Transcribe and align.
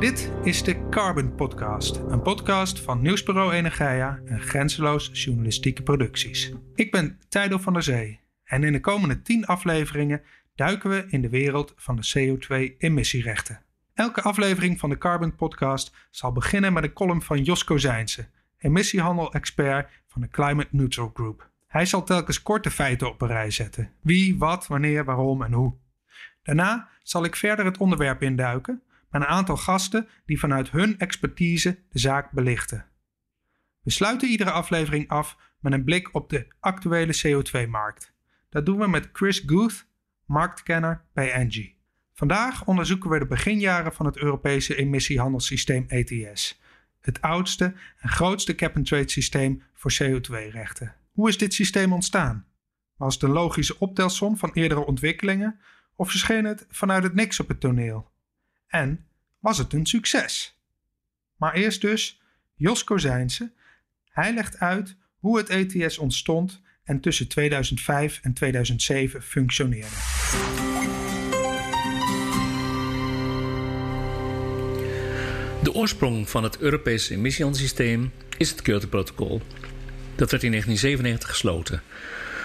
Dit 0.00 0.32
is 0.42 0.62
de 0.62 0.88
Carbon 0.88 1.34
Podcast, 1.34 1.96
een 1.96 2.22
podcast 2.22 2.80
van 2.80 3.02
Nieuwsbureau 3.02 3.52
Energia 3.52 4.20
en 4.24 4.40
grenzeloos 4.40 5.10
journalistieke 5.12 5.82
producties. 5.82 6.52
Ik 6.74 6.90
ben 6.90 7.18
Tijdo 7.28 7.58
van 7.58 7.72
der 7.72 7.82
Zee 7.82 8.20
en 8.44 8.64
in 8.64 8.72
de 8.72 8.80
komende 8.80 9.22
10 9.22 9.46
afleveringen 9.46 10.22
duiken 10.54 10.90
we 10.90 11.06
in 11.08 11.20
de 11.20 11.28
wereld 11.28 11.72
van 11.76 11.96
de 11.96 12.08
CO2-emissierechten. 12.14 13.62
Elke 13.94 14.22
aflevering 14.22 14.78
van 14.78 14.90
de 14.90 14.98
Carbon 14.98 15.36
Podcast 15.36 15.94
zal 16.10 16.32
beginnen 16.32 16.72
met 16.72 16.84
een 16.84 16.92
column 16.92 17.22
van 17.22 17.42
Josko 17.42 17.78
Zijnse, 17.78 18.28
emissiehandel-expert 18.58 19.90
van 20.06 20.20
de 20.20 20.28
Climate 20.28 20.68
Neutral 20.70 21.10
Group. 21.14 21.50
Hij 21.66 21.86
zal 21.86 22.04
telkens 22.04 22.42
korte 22.42 22.70
feiten 22.70 23.08
op 23.08 23.22
een 23.22 23.28
rij 23.28 23.50
zetten: 23.50 23.90
wie, 24.00 24.38
wat, 24.38 24.66
wanneer, 24.66 25.04
waarom 25.04 25.42
en 25.42 25.52
hoe. 25.52 25.74
Daarna 26.42 26.88
zal 27.02 27.24
ik 27.24 27.36
verder 27.36 27.64
het 27.64 27.78
onderwerp 27.78 28.22
induiken 28.22 28.82
met 29.10 29.22
een 29.22 29.28
aantal 29.28 29.56
gasten 29.56 30.08
die 30.26 30.38
vanuit 30.38 30.70
hun 30.70 30.98
expertise 30.98 31.78
de 31.90 31.98
zaak 31.98 32.30
belichten. 32.30 32.86
We 33.82 33.90
sluiten 33.90 34.28
iedere 34.28 34.50
aflevering 34.50 35.08
af 35.08 35.36
met 35.60 35.72
een 35.72 35.84
blik 35.84 36.14
op 36.14 36.30
de 36.30 36.46
actuele 36.60 37.20
CO2-markt. 37.26 38.12
Dat 38.48 38.66
doen 38.66 38.78
we 38.78 38.88
met 38.88 39.08
Chris 39.12 39.42
Guth, 39.46 39.86
marktkenner 40.26 41.04
bij 41.12 41.32
Engie. 41.32 41.76
Vandaag 42.14 42.64
onderzoeken 42.64 43.10
we 43.10 43.18
de 43.18 43.26
beginjaren 43.26 43.92
van 43.92 44.06
het 44.06 44.16
Europese 44.16 44.76
emissiehandelssysteem 44.76 45.84
ETS, 45.88 46.60
het 47.00 47.20
oudste 47.20 47.74
en 47.98 48.08
grootste 48.08 48.54
cap-and-trade 48.54 49.10
systeem 49.10 49.62
voor 49.74 49.92
CO2-rechten. 50.02 50.94
Hoe 51.12 51.28
is 51.28 51.38
dit 51.38 51.54
systeem 51.54 51.92
ontstaan? 51.92 52.46
Was 52.96 53.14
het 53.14 53.22
een 53.22 53.30
logische 53.30 53.78
optelsom 53.78 54.36
van 54.36 54.50
eerdere 54.52 54.86
ontwikkelingen 54.86 55.60
of 55.96 56.10
verscheen 56.10 56.44
het 56.44 56.66
vanuit 56.70 57.02
het 57.02 57.14
niks 57.14 57.40
op 57.40 57.48
het 57.48 57.60
toneel? 57.60 58.10
En 58.68 59.06
was 59.38 59.58
het 59.58 59.72
een 59.72 59.86
succes? 59.86 60.58
Maar 61.36 61.54
eerst 61.54 61.80
dus 61.80 62.20
Jos 62.54 62.84
Kozijnse. 62.84 63.52
Hij 64.08 64.34
legt 64.34 64.58
uit 64.58 64.96
hoe 65.18 65.38
het 65.38 65.48
ETS 65.48 65.98
ontstond 65.98 66.60
en 66.84 67.00
tussen 67.00 67.28
2005 67.28 68.20
en 68.22 68.32
2007 68.32 69.22
functioneerde. 69.22 69.96
De 75.62 75.72
oorsprong 75.72 76.30
van 76.30 76.42
het 76.42 76.58
Europese 76.58 77.14
emissiehandelssysteem 77.14 78.12
is 78.38 78.50
het 78.50 78.62
Kyoto-protocol. 78.62 79.42
Dat 80.14 80.30
werd 80.30 80.42
in 80.42 80.50
1997 80.50 81.28
gesloten. 81.28 81.82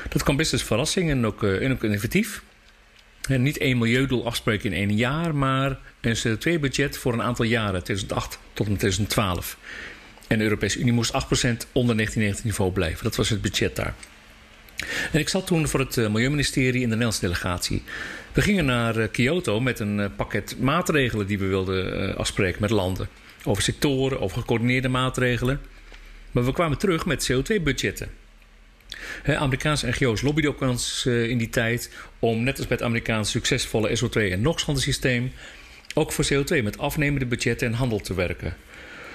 Dat 0.09 0.23
kwam 0.23 0.35
best 0.35 0.53
als 0.53 0.63
verrassing 0.63 1.25
ook, 1.25 1.43
uh, 1.43 1.65
en 1.65 1.71
ook 1.71 1.83
innovatief. 1.83 2.43
Niet 3.29 3.57
één 3.57 3.77
milieudoel 3.77 4.25
afspreken 4.25 4.73
in 4.73 4.89
één 4.89 4.97
jaar, 4.97 5.35
maar 5.35 5.79
een 6.01 6.17
CO2-budget 6.17 6.97
voor 6.97 7.13
een 7.13 7.21
aantal 7.21 7.45
jaren, 7.45 7.83
2008 7.83 8.39
tot 8.53 8.65
en 8.65 8.71
met 8.71 8.79
2012. 8.79 9.57
En 10.27 10.37
de 10.37 10.43
Europese 10.43 10.79
Unie 10.79 10.93
moest 10.93 11.11
8% 11.11 11.15
onder 11.15 11.95
1990 11.95 12.43
niveau 12.43 12.71
blijven. 12.71 13.03
Dat 13.03 13.15
was 13.15 13.29
het 13.29 13.41
budget 13.41 13.75
daar. 13.75 13.93
En 15.11 15.19
ik 15.19 15.29
zat 15.29 15.47
toen 15.47 15.67
voor 15.67 15.79
het 15.79 15.97
eh, 15.97 16.09
Milieuministerie 16.09 16.73
in 16.73 16.79
de 16.79 16.85
Nederlandse 16.87 17.21
delegatie. 17.21 17.83
We 18.31 18.41
gingen 18.41 18.65
naar 18.65 18.97
eh, 18.97 19.11
Kyoto 19.11 19.59
met 19.59 19.79
een 19.79 19.99
eh, 19.99 20.09
pakket 20.15 20.55
maatregelen 20.59 21.27
die 21.27 21.39
we 21.39 21.45
wilden 21.45 22.17
afspreken 22.17 22.61
met 22.61 22.69
landen. 22.69 23.07
Over 23.43 23.63
sectoren, 23.63 24.19
over 24.19 24.37
gecoördineerde 24.37 24.89
maatregelen. 24.89 25.61
Maar 26.31 26.45
we 26.45 26.53
kwamen 26.53 26.77
terug 26.77 27.05
met 27.05 27.31
CO2-budgetten. 27.31 28.09
Amerikaanse 29.25 29.87
NGO's 29.87 30.21
lobbyden 30.21 30.49
ook 30.49 30.61
ons 30.61 31.05
in 31.05 31.37
die 31.37 31.49
tijd 31.49 31.91
om, 32.19 32.43
net 32.43 32.57
als 32.57 32.67
bij 32.67 32.77
het 32.77 32.85
Amerikaanse 32.85 33.31
succesvolle 33.31 33.97
SO2 33.97 34.31
en 34.31 34.41
NOx-handelssysteem, 34.41 35.31
ook 35.93 36.11
voor 36.11 36.25
CO2 36.25 36.63
met 36.63 36.77
afnemende 36.77 37.25
budgetten 37.25 37.67
en 37.67 37.73
handel 37.73 37.99
te 37.99 38.13
werken. 38.13 38.55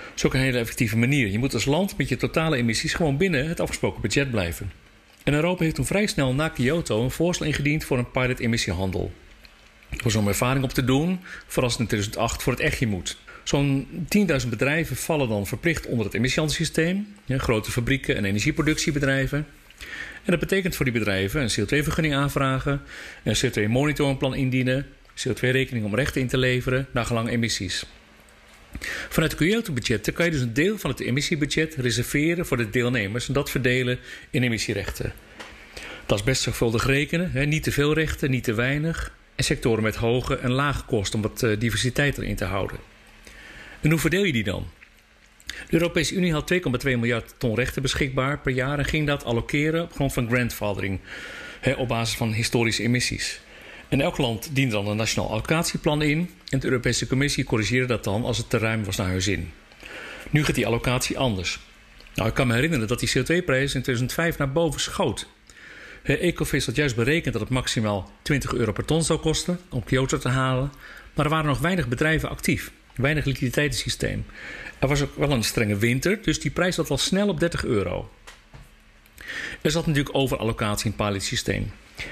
Dat 0.08 0.16
is 0.16 0.24
ook 0.24 0.34
een 0.34 0.40
hele 0.40 0.58
effectieve 0.58 0.96
manier. 0.96 1.28
Je 1.28 1.38
moet 1.38 1.54
als 1.54 1.64
land 1.64 1.96
met 1.96 2.08
je 2.08 2.16
totale 2.16 2.56
emissies 2.56 2.94
gewoon 2.94 3.16
binnen 3.16 3.48
het 3.48 3.60
afgesproken 3.60 4.00
budget 4.00 4.30
blijven. 4.30 4.72
En 5.24 5.34
Europa 5.34 5.62
heeft 5.62 5.74
toen 5.74 5.86
vrij 5.86 6.06
snel 6.06 6.34
na 6.34 6.48
Kyoto 6.48 7.02
een 7.02 7.10
voorstel 7.10 7.46
ingediend 7.46 7.84
voor 7.84 7.98
een 7.98 8.10
pilot 8.10 8.38
emissiehandel. 8.38 9.12
Om 10.16 10.28
ervaring 10.28 10.64
op 10.64 10.72
te 10.72 10.84
doen, 10.84 11.20
verrassend 11.46 11.82
in 11.82 11.88
2008 11.88 12.42
voor 12.42 12.52
het 12.52 12.62
EGI 12.62 12.86
moet. 12.86 13.18
Zo'n 13.44 13.86
10.000 14.42 14.48
bedrijven 14.48 14.96
vallen 14.96 15.28
dan 15.28 15.46
verplicht 15.46 15.86
onder 15.86 16.04
het 16.04 16.14
emissiehandelssysteem. 16.14 17.14
Ja, 17.24 17.38
grote 17.38 17.70
fabrieken 17.70 18.16
en 18.16 18.24
energieproductiebedrijven. 18.24 19.46
En 20.24 20.34
dat 20.34 20.38
betekent 20.38 20.76
voor 20.76 20.84
die 20.84 20.94
bedrijven 20.94 21.42
een 21.42 21.50
CO2-vergunning 21.50 22.14
aanvragen, 22.14 22.82
een 23.24 23.36
CO2-monitoringplan 23.36 24.34
indienen, 24.34 24.86
CO2-rekening 25.26 25.84
om 25.84 25.94
rechten 25.94 26.20
in 26.20 26.28
te 26.28 26.38
leveren 26.38 26.86
naar 26.90 27.04
gelang 27.04 27.28
emissies. 27.28 27.84
Vanuit 29.08 29.30
de 29.30 29.36
Kyoto-budgetten 29.36 30.12
kan 30.12 30.24
je 30.24 30.30
dus 30.30 30.40
een 30.40 30.52
deel 30.52 30.78
van 30.78 30.90
het 30.90 31.00
emissiebudget 31.00 31.74
reserveren 31.74 32.46
voor 32.46 32.56
de 32.56 32.70
deelnemers 32.70 33.28
en 33.28 33.34
dat 33.34 33.50
verdelen 33.50 33.98
in 34.30 34.42
emissierechten. 34.42 35.12
Dat 36.06 36.18
is 36.18 36.24
best 36.24 36.42
zorgvuldig 36.42 36.86
rekenen, 36.86 37.30
hè? 37.30 37.44
niet 37.44 37.62
te 37.62 37.72
veel 37.72 37.94
rechten, 37.94 38.30
niet 38.30 38.44
te 38.44 38.54
weinig. 38.54 39.16
En 39.34 39.44
sectoren 39.44 39.82
met 39.82 39.96
hoge 39.96 40.38
en 40.38 40.50
lage 40.50 40.84
kosten 40.84 41.22
om 41.22 41.30
wat 41.30 41.42
uh, 41.42 41.58
diversiteit 41.58 42.18
erin 42.18 42.36
te 42.36 42.44
houden. 42.44 42.78
En 43.80 43.90
hoe 43.90 43.98
verdeel 43.98 44.24
je 44.24 44.32
die 44.32 44.44
dan? 44.44 44.66
De 45.66 45.72
Europese 45.72 46.14
Unie 46.14 46.32
had 46.32 46.52
2,2 46.52 46.60
miljard 46.82 47.34
ton 47.38 47.54
rechten 47.54 47.82
beschikbaar 47.82 48.38
per 48.38 48.52
jaar 48.52 48.78
en 48.78 48.84
ging 48.84 49.06
dat 49.06 49.24
allokeren 49.24 49.82
op 49.82 49.92
grond 49.92 50.12
van 50.12 50.28
grandfathering, 50.28 51.00
hè, 51.60 51.72
op 51.72 51.88
basis 51.88 52.16
van 52.16 52.32
historische 52.32 52.82
emissies. 52.82 53.40
En 53.88 54.00
elk 54.00 54.18
land 54.18 54.50
diende 54.52 54.74
dan 54.74 54.86
een 54.86 54.96
nationaal 54.96 55.30
allocatieplan 55.30 56.02
in. 56.02 56.30
En 56.48 56.58
de 56.58 56.66
Europese 56.66 57.06
Commissie 57.06 57.44
corrigeerde 57.44 57.86
dat 57.86 58.04
dan 58.04 58.24
als 58.24 58.38
het 58.38 58.50
te 58.50 58.58
ruim 58.58 58.84
was 58.84 58.96
naar 58.96 59.10
hun 59.10 59.22
zin. 59.22 59.50
Nu 60.30 60.44
gaat 60.44 60.54
die 60.54 60.66
allocatie 60.66 61.18
anders. 61.18 61.58
Nou, 62.14 62.28
ik 62.28 62.34
kan 62.34 62.46
me 62.46 62.54
herinneren 62.54 62.88
dat 62.88 63.00
die 63.00 63.08
CO2-prijs 63.08 63.74
in 63.74 63.82
2005 63.82 64.38
naar 64.38 64.52
boven 64.52 64.80
schoot. 64.80 65.28
Ecofis 66.02 66.66
had 66.66 66.76
juist 66.76 66.96
berekend 66.96 67.32
dat 67.32 67.42
het 67.42 67.50
maximaal 67.50 68.10
20 68.22 68.54
euro 68.54 68.72
per 68.72 68.84
ton 68.84 69.02
zou 69.02 69.18
kosten 69.18 69.60
om 69.70 69.84
Kyoto 69.84 70.18
te 70.18 70.28
halen. 70.28 70.72
Maar 71.14 71.24
er 71.24 71.30
waren 71.30 71.46
nog 71.46 71.58
weinig 71.58 71.88
bedrijven 71.88 72.28
actief. 72.28 72.72
Weinig 72.98 73.24
liquiditeitssysteem. 73.24 74.24
Er 74.78 74.88
was 74.88 75.02
ook 75.02 75.16
wel 75.16 75.30
een 75.30 75.44
strenge 75.44 75.76
winter, 75.76 76.18
dus 76.22 76.40
die 76.40 76.50
prijs 76.50 76.74
zat 76.74 76.90
al 76.90 76.98
snel 76.98 77.28
op 77.28 77.40
30 77.40 77.64
euro. 77.64 78.10
Er 79.60 79.70
zat 79.70 79.86
natuurlijk 79.86 80.14
overallocatie 80.14 80.84
in 80.84 80.94
het 80.96 81.06
pilotsysteem. 81.06 81.70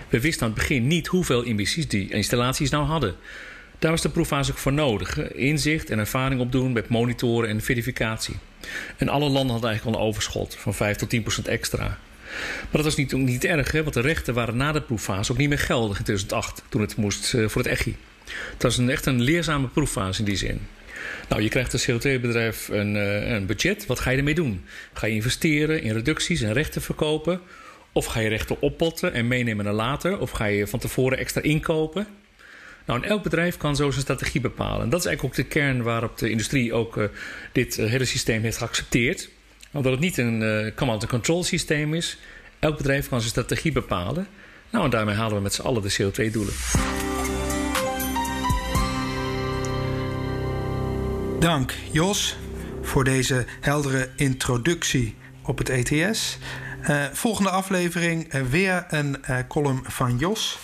We 0.09 0.21
wisten 0.21 0.43
aan 0.47 0.53
het 0.53 0.59
begin 0.59 0.87
niet 0.87 1.07
hoeveel 1.07 1.45
emissies 1.45 1.89
die 1.89 2.11
installaties 2.11 2.71
nou 2.71 2.85
hadden. 2.85 3.17
Daar 3.79 3.91
was 3.91 4.03
de 4.03 4.09
proeffase 4.09 4.51
ook 4.51 4.59
voor 4.59 4.73
nodig. 4.73 5.33
Inzicht 5.33 5.91
en 5.91 5.99
ervaring 5.99 6.41
opdoen 6.41 6.73
met 6.73 6.89
monitoren 6.89 7.49
en 7.49 7.61
verificatie. 7.61 8.37
En 8.97 9.09
alle 9.09 9.29
landen 9.29 9.51
hadden 9.51 9.71
eigenlijk 9.71 9.97
al 9.97 10.03
een 10.03 10.09
overschot 10.09 10.55
van 10.55 10.75
5 10.75 10.97
tot 10.97 11.09
10 11.09 11.23
procent 11.23 11.49
extra. 11.49 11.99
Maar 12.61 12.69
dat 12.71 12.85
was 12.85 12.97
niet, 12.97 13.13
niet 13.13 13.45
erg, 13.45 13.73
hè, 13.73 13.83
want 13.83 13.95
de 13.95 14.01
rechten 14.01 14.35
waren 14.35 14.57
na 14.57 14.73
de 14.73 14.83
proeffase 14.83 15.33
ook 15.33 15.39
niet 15.39 15.49
meer 15.49 15.59
geldig 15.59 15.99
in 15.99 16.05
2008, 16.05 16.63
toen 16.69 16.81
het 16.81 16.97
moest 16.97 17.35
uh, 17.35 17.49
voor 17.49 17.63
het 17.63 17.71
EGI. 17.71 17.97
Het 18.53 18.63
was 18.63 18.79
een, 18.79 18.91
echt 18.91 19.07
een 19.07 19.21
leerzame 19.21 19.69
proeffase 19.69 20.19
in 20.19 20.25
die 20.25 20.37
zin. 20.37 20.61
Nou, 21.29 21.43
je 21.43 21.49
krijgt 21.49 21.73
als 21.73 21.91
CO2-bedrijf 21.91 22.69
een, 22.69 22.95
uh, 22.95 23.31
een 23.31 23.47
budget. 23.47 23.87
Wat 23.87 24.01
ga 24.01 24.11
je 24.11 24.19
ermee 24.19 24.35
doen? 24.35 24.65
Ga 24.93 25.07
je 25.07 25.15
investeren 25.15 25.83
in 25.83 25.93
reducties 25.93 26.41
en 26.41 26.53
rechten 26.53 26.83
verkopen? 26.83 27.41
Of 27.93 28.07
ga 28.07 28.21
je 28.21 28.29
rechten 28.29 28.61
oppotten 28.61 29.13
en 29.13 29.29
meenemen 29.29 29.65
naar 29.65 29.75
later? 29.75 30.19
Of 30.19 30.31
ga 30.31 30.45
je 30.45 30.67
van 30.67 30.79
tevoren 30.79 31.19
extra 31.19 31.43
inkopen? 31.43 32.07
Nou, 32.87 33.03
en 33.03 33.09
elk 33.09 33.23
bedrijf 33.23 33.57
kan 33.57 33.77
zo 33.77 33.91
zijn 33.91 34.03
strategie 34.03 34.41
bepalen. 34.41 34.83
En 34.83 34.91
dat 34.91 35.01
is 35.01 35.07
eigenlijk 35.07 35.39
ook 35.39 35.45
de 35.45 35.53
kern 35.53 35.83
waarop 35.83 36.19
de 36.19 36.31
industrie 36.31 36.73
ook 36.73 36.97
uh, 36.97 37.05
dit 37.53 37.79
uh, 37.79 37.91
hele 37.91 38.05
systeem 38.05 38.43
heeft 38.43 38.59
geaccepteerd. 38.59 39.29
Omdat 39.73 39.93
het 39.93 40.01
niet 40.01 40.19
een 40.19 40.41
uh, 40.43 40.75
command-and-control 40.75 41.45
systeem 41.45 41.95
is. 41.95 42.19
Elk 42.59 42.77
bedrijf 42.77 43.09
kan 43.09 43.19
zijn 43.19 43.31
strategie 43.31 43.73
bepalen. 43.73 44.27
Nou, 44.71 44.85
en 44.85 44.91
daarmee 44.91 45.15
halen 45.15 45.37
we 45.37 45.43
met 45.43 45.55
z'n 45.55 45.63
allen 45.63 45.83
de 45.83 45.97
CO2-doelen. 46.03 46.55
Dank 51.39 51.75
Jos 51.93 52.37
voor 52.83 53.05
deze 53.05 53.47
heldere 53.61 54.11
introductie 54.17 55.17
op 55.43 55.59
het 55.59 55.69
ETS. 55.69 56.39
Uh, 56.89 57.05
volgende 57.13 57.51
aflevering 57.51 58.35
uh, 58.35 58.43
weer 58.43 58.85
een 58.89 59.17
uh, 59.31 59.39
column 59.49 59.83
van 59.87 60.17
Jos. 60.17 60.59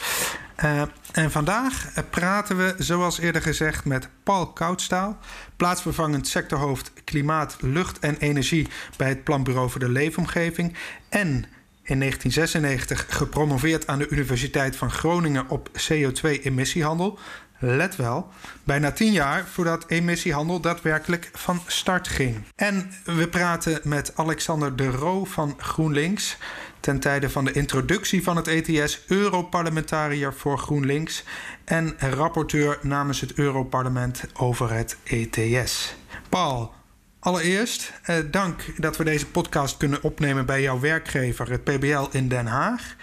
en 1.13 1.31
vandaag 1.31 1.93
praten 2.11 2.57
we, 2.57 2.75
zoals 2.79 3.19
eerder 3.19 3.43
gezegd, 3.43 3.85
met 3.85 4.09
Paul 4.23 4.47
Koudstaal, 4.47 5.19
plaatsvervangend 5.57 6.29
sectorhoofd 6.29 6.93
Klimaat, 7.05 7.57
Lucht 7.61 7.99
en 7.99 8.17
Energie 8.17 8.69
bij 8.97 9.09
het 9.09 9.25
Planbureau 9.25 9.71
voor 9.71 9.81
de 9.81 9.89
Leefomgeving. 9.89 10.77
En 11.09 11.47
in 11.85 11.99
1996 11.99 13.07
gepromoveerd 13.09 13.87
aan 13.87 13.99
de 13.99 14.09
Universiteit 14.09 14.77
van 14.77 14.91
Groningen 14.91 15.49
op 15.49 15.69
CO2-emissiehandel. 15.69 17.19
Let 17.65 17.97
wel, 17.97 18.29
bijna 18.65 18.93
tien 18.93 19.13
jaar 19.13 19.47
voordat 19.47 19.85
emissiehandel 19.89 20.61
daadwerkelijk 20.61 21.31
van 21.33 21.61
start 21.67 22.09
ging. 22.09 22.45
En 22.55 22.93
we 23.05 23.29
praten 23.29 23.81
met 23.83 24.13
Alexander 24.17 24.77
de 24.77 24.91
Roo 24.91 25.25
van 25.25 25.55
GroenLinks. 25.59 26.37
ten 26.81 27.01
tijde 27.01 27.31
van 27.31 27.45
de 27.45 27.53
introductie 27.53 28.23
van 28.23 28.37
het 28.37 28.49
ETS 28.49 29.01
Europarlementariër 29.07 30.35
voor 30.35 30.59
GroenLinks 30.59 31.25
en 31.65 31.95
rapporteur 31.99 32.79
namens 32.83 33.21
het 33.21 33.35
Europarlement 33.35 34.25
over 34.35 34.73
het 34.73 34.97
ETS. 35.05 35.95
Paul, 36.29 36.75
allereerst 37.19 37.93
eh, 38.03 38.17
dank 38.31 38.63
dat 38.77 38.97
we 38.97 39.05
deze 39.05 39.27
podcast 39.27 39.77
kunnen 39.77 40.03
opnemen 40.03 40.47
bij 40.47 40.63
jouw 40.63 40.81
werkgever, 40.81 41.51
het 41.51 41.65
PBL 41.65 42.07
in 42.11 42.29
Den 42.29 42.47
Haag. 42.47 42.97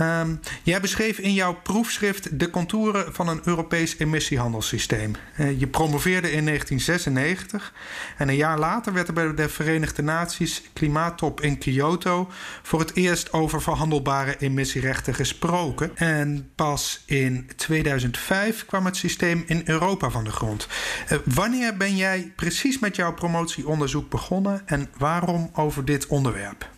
Um, 0.00 0.40
jij 0.62 0.80
beschreef 0.80 1.18
in 1.18 1.32
jouw 1.32 1.54
proefschrift 1.62 2.38
de 2.38 2.50
contouren 2.50 3.14
van 3.14 3.28
een 3.28 3.40
Europees 3.44 3.98
emissiehandelssysteem. 3.98 5.14
Uh, 5.38 5.60
je 5.60 5.66
promoveerde 5.66 6.30
in 6.30 6.44
1996 6.44 7.72
en 8.16 8.28
een 8.28 8.36
jaar 8.36 8.58
later 8.58 8.92
werd 8.92 9.08
er 9.08 9.14
bij 9.14 9.34
de 9.34 9.48
Verenigde 9.48 10.02
Naties 10.02 10.62
klimaattop 10.72 11.40
in 11.40 11.58
Kyoto 11.58 12.30
voor 12.62 12.80
het 12.80 12.94
eerst 12.94 13.32
over 13.32 13.62
verhandelbare 13.62 14.36
emissierechten 14.38 15.14
gesproken. 15.14 15.96
En 15.96 16.50
pas 16.54 17.02
in 17.06 17.50
2005 17.56 18.66
kwam 18.66 18.84
het 18.84 18.96
systeem 18.96 19.44
in 19.46 19.62
Europa 19.64 20.10
van 20.10 20.24
de 20.24 20.32
grond. 20.32 20.68
Uh, 21.12 21.18
wanneer 21.24 21.76
ben 21.76 21.96
jij 21.96 22.32
precies 22.36 22.78
met 22.78 22.96
jouw 22.96 23.14
promotieonderzoek 23.14 24.10
begonnen 24.10 24.62
en 24.66 24.90
waarom 24.98 25.50
over 25.54 25.84
dit 25.84 26.06
onderwerp? 26.06 26.74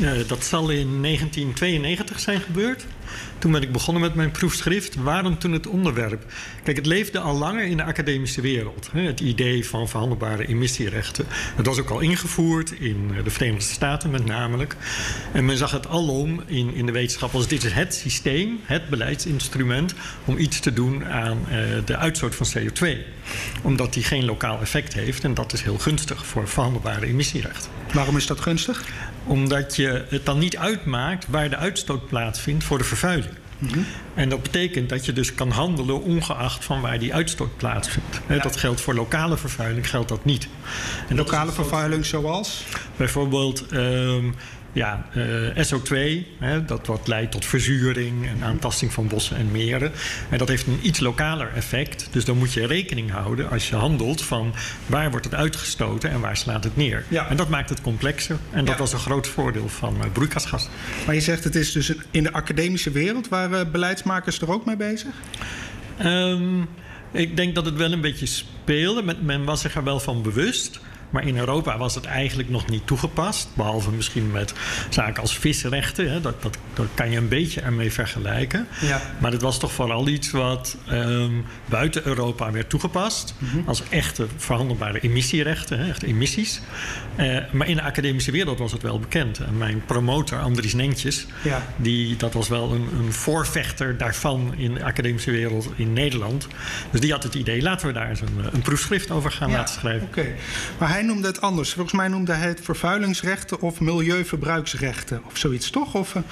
Uh, 0.00 0.10
dat 0.26 0.44
zal 0.44 0.70
in 0.70 1.02
1992 1.02 2.20
zijn 2.20 2.40
gebeurd. 2.40 2.86
Toen 3.38 3.52
ben 3.52 3.62
ik 3.62 3.72
begonnen 3.72 4.02
met 4.02 4.14
mijn 4.14 4.30
proefschrift. 4.30 4.94
Waarom 4.94 5.38
toen 5.38 5.52
het 5.52 5.66
onderwerp? 5.66 6.24
Kijk, 6.62 6.76
het 6.76 6.86
leefde 6.86 7.18
al 7.18 7.38
langer 7.38 7.64
in 7.64 7.76
de 7.76 7.82
academische 7.82 8.40
wereld. 8.40 8.88
Hè, 8.92 9.00
het 9.00 9.20
idee 9.20 9.66
van 9.66 9.88
verhandelbare 9.88 10.46
emissierechten. 10.46 11.24
Het 11.28 11.66
was 11.66 11.78
ook 11.78 11.90
al 11.90 12.00
ingevoerd 12.00 12.70
in 12.70 13.10
de 13.24 13.30
Verenigde 13.30 13.72
Staten 13.72 14.10
met 14.10 14.24
namelijk. 14.24 14.76
En 15.32 15.44
men 15.44 15.56
zag 15.56 15.70
het 15.70 15.88
alom 15.88 16.42
in, 16.46 16.74
in 16.74 16.86
de 16.86 16.92
wetenschap 16.92 17.34
als 17.34 17.48
dit 17.48 17.64
is 17.64 17.72
het 17.72 17.94
systeem, 17.94 18.60
het 18.62 18.88
beleidsinstrument... 18.88 19.94
om 20.24 20.38
iets 20.38 20.60
te 20.60 20.72
doen 20.72 21.06
aan 21.06 21.38
uh, 21.50 21.56
de 21.84 21.96
uitstoot 21.96 22.34
van 22.34 22.46
CO2. 22.58 22.88
Omdat 23.62 23.92
die 23.92 24.02
geen 24.02 24.24
lokaal 24.24 24.60
effect 24.60 24.94
heeft. 24.94 25.24
En 25.24 25.34
dat 25.34 25.52
is 25.52 25.62
heel 25.62 25.78
gunstig 25.78 26.26
voor 26.26 26.48
verhandelbare 26.48 27.06
emissierechten. 27.06 27.70
Waarom 27.92 28.16
is 28.16 28.26
dat 28.26 28.40
gunstig? 28.40 28.84
Omdat 29.28 29.76
je 29.76 30.04
het 30.08 30.26
dan 30.26 30.38
niet 30.38 30.56
uitmaakt 30.56 31.26
waar 31.28 31.50
de 31.50 31.56
uitstoot 31.56 32.06
plaatsvindt 32.06 32.64
voor 32.64 32.78
de 32.78 32.84
vervuiling. 32.84 33.34
Mm 33.58 33.68
-hmm. 33.68 33.86
En 34.14 34.28
dat 34.28 34.42
betekent 34.42 34.88
dat 34.88 35.06
je 35.06 35.12
dus 35.12 35.34
kan 35.34 35.50
handelen 35.50 36.02
ongeacht 36.02 36.64
van 36.64 36.80
waar 36.80 36.98
die 36.98 37.14
uitstoot 37.14 37.56
plaatsvindt. 37.56 38.20
Ja. 38.28 38.38
Dat 38.38 38.56
geldt 38.56 38.80
voor 38.80 38.94
lokale 38.94 39.36
vervuiling, 39.36 39.90
geldt 39.90 40.08
dat 40.08 40.24
niet. 40.24 40.48
En 41.08 41.16
lokale 41.16 41.46
dat 41.46 41.54
vervuiling 41.54 42.06
zoals? 42.06 42.64
Bijvoorbeeld 42.96 43.64
um, 43.72 44.34
ja, 44.72 45.06
uh, 45.16 45.66
SO2, 45.66 46.26
hè, 46.38 46.64
dat 46.64 46.86
wat 46.86 47.08
leidt 47.08 47.32
tot 47.32 47.44
verzuring 47.44 48.26
en 48.26 48.42
aantasting 48.42 48.92
van 48.92 49.08
bossen 49.08 49.36
en 49.36 49.50
meren. 49.50 49.92
En 50.30 50.38
dat 50.38 50.48
heeft 50.48 50.66
een 50.66 50.78
iets 50.82 51.00
lokaler 51.00 51.52
effect. 51.54 52.08
Dus 52.10 52.24
dan 52.24 52.38
moet 52.38 52.52
je 52.52 52.66
rekening 52.66 53.10
houden 53.10 53.50
als 53.50 53.68
je 53.68 53.76
handelt 53.76 54.22
van 54.22 54.54
waar 54.86 55.10
wordt 55.10 55.24
het 55.24 55.34
uitgestoten 55.34 56.10
en 56.10 56.20
waar 56.20 56.36
slaat 56.36 56.64
het 56.64 56.76
neer. 56.76 57.04
Ja. 57.08 57.28
En 57.28 57.36
dat 57.36 57.48
maakt 57.48 57.68
het 57.68 57.80
complexer. 57.80 58.36
En 58.50 58.64
dat 58.64 58.74
ja. 58.74 58.80
was 58.80 58.92
een 58.92 58.98
groot 58.98 59.26
voordeel 59.26 59.68
van 59.68 59.96
uh, 59.96 60.04
broeikasgas. 60.12 60.68
Maar 61.06 61.14
je 61.14 61.20
zegt 61.20 61.44
het 61.44 61.54
is 61.54 61.72
dus 61.72 61.92
in 62.10 62.22
de 62.22 62.32
academische 62.32 62.90
wereld 62.90 63.28
waar 63.28 63.50
uh, 63.50 63.60
beleidsmakers 63.72 64.40
er 64.40 64.50
ook 64.50 64.64
mee 64.64 64.76
bezig? 64.76 65.10
Um, 66.04 66.68
ik 67.12 67.36
denk 67.36 67.54
dat 67.54 67.64
het 67.64 67.76
wel 67.76 67.92
een 67.92 68.00
beetje 68.00 68.26
speelde. 68.26 69.16
Men 69.20 69.44
was 69.44 69.60
zich 69.60 69.74
er 69.74 69.84
wel 69.84 70.00
van 70.00 70.22
bewust. 70.22 70.80
Maar 71.10 71.26
in 71.26 71.38
Europa 71.38 71.78
was 71.78 71.94
het 71.94 72.04
eigenlijk 72.04 72.48
nog 72.48 72.68
niet 72.68 72.86
toegepast. 72.86 73.48
Behalve 73.54 73.90
misschien 73.90 74.30
met 74.30 74.52
zaken 74.88 75.22
als 75.22 75.38
visrechten. 75.38 76.10
Hè. 76.10 76.20
Dat, 76.20 76.42
dat, 76.42 76.58
dat 76.74 76.86
kan 76.94 77.10
je 77.10 77.16
een 77.16 77.28
beetje 77.28 77.60
ermee 77.60 77.92
vergelijken. 77.92 78.66
Ja. 78.80 79.00
Maar 79.18 79.32
het 79.32 79.42
was 79.42 79.58
toch 79.58 79.72
vooral 79.72 80.08
iets 80.08 80.30
wat 80.30 80.76
um, 80.90 81.44
buiten 81.64 82.06
Europa 82.06 82.50
werd 82.50 82.68
toegepast. 82.68 83.34
Mm 83.38 83.48
-hmm. 83.48 83.62
Als 83.66 83.82
echte 83.88 84.26
verhandelbare 84.36 85.00
emissierechten, 85.00 85.78
hè, 85.78 85.88
echt 85.88 86.02
emissies. 86.02 86.60
Uh, 87.16 87.38
maar 87.52 87.68
in 87.68 87.76
de 87.76 87.82
academische 87.82 88.30
wereld 88.30 88.58
was 88.58 88.72
het 88.72 88.82
wel 88.82 88.98
bekend. 88.98 89.38
En 89.38 89.58
mijn 89.58 89.84
promotor, 89.86 90.38
Andries 90.38 90.74
Nentjes, 90.74 91.26
ja. 91.42 91.66
die, 91.76 92.16
dat 92.16 92.32
was 92.32 92.48
wel 92.48 92.72
een, 92.72 92.88
een 92.98 93.12
voorvechter 93.12 93.96
daarvan 93.96 94.54
in 94.56 94.74
de 94.74 94.84
academische 94.84 95.30
wereld 95.30 95.68
in 95.76 95.92
Nederland. 95.92 96.46
Dus 96.90 97.00
die 97.00 97.12
had 97.12 97.22
het 97.22 97.34
idee, 97.34 97.62
laten 97.62 97.86
we 97.86 97.92
daar 97.92 98.08
eens 98.08 98.20
een, 98.20 98.38
een 98.52 98.62
proefschrift 98.62 99.10
over 99.10 99.30
gaan 99.30 99.50
ja, 99.50 99.56
laten 99.56 99.74
schrijven. 99.74 100.06
Oké, 100.08 100.20
okay. 100.20 100.34
maar 100.78 100.88
hij 100.88 100.97
noemde 101.02 101.26
het 101.26 101.40
anders. 101.40 101.72
Volgens 101.72 101.94
mij 101.94 102.08
noemde 102.08 102.32
hij 102.32 102.48
het 102.48 102.60
vervuilingsrechten 102.62 103.60
of 103.60 103.80
milieuverbruiksrechten 103.80 105.22
of 105.26 105.36
zoiets, 105.36 105.70
toch? 105.70 105.94
Of, 105.94 106.14
uh... 106.14 106.22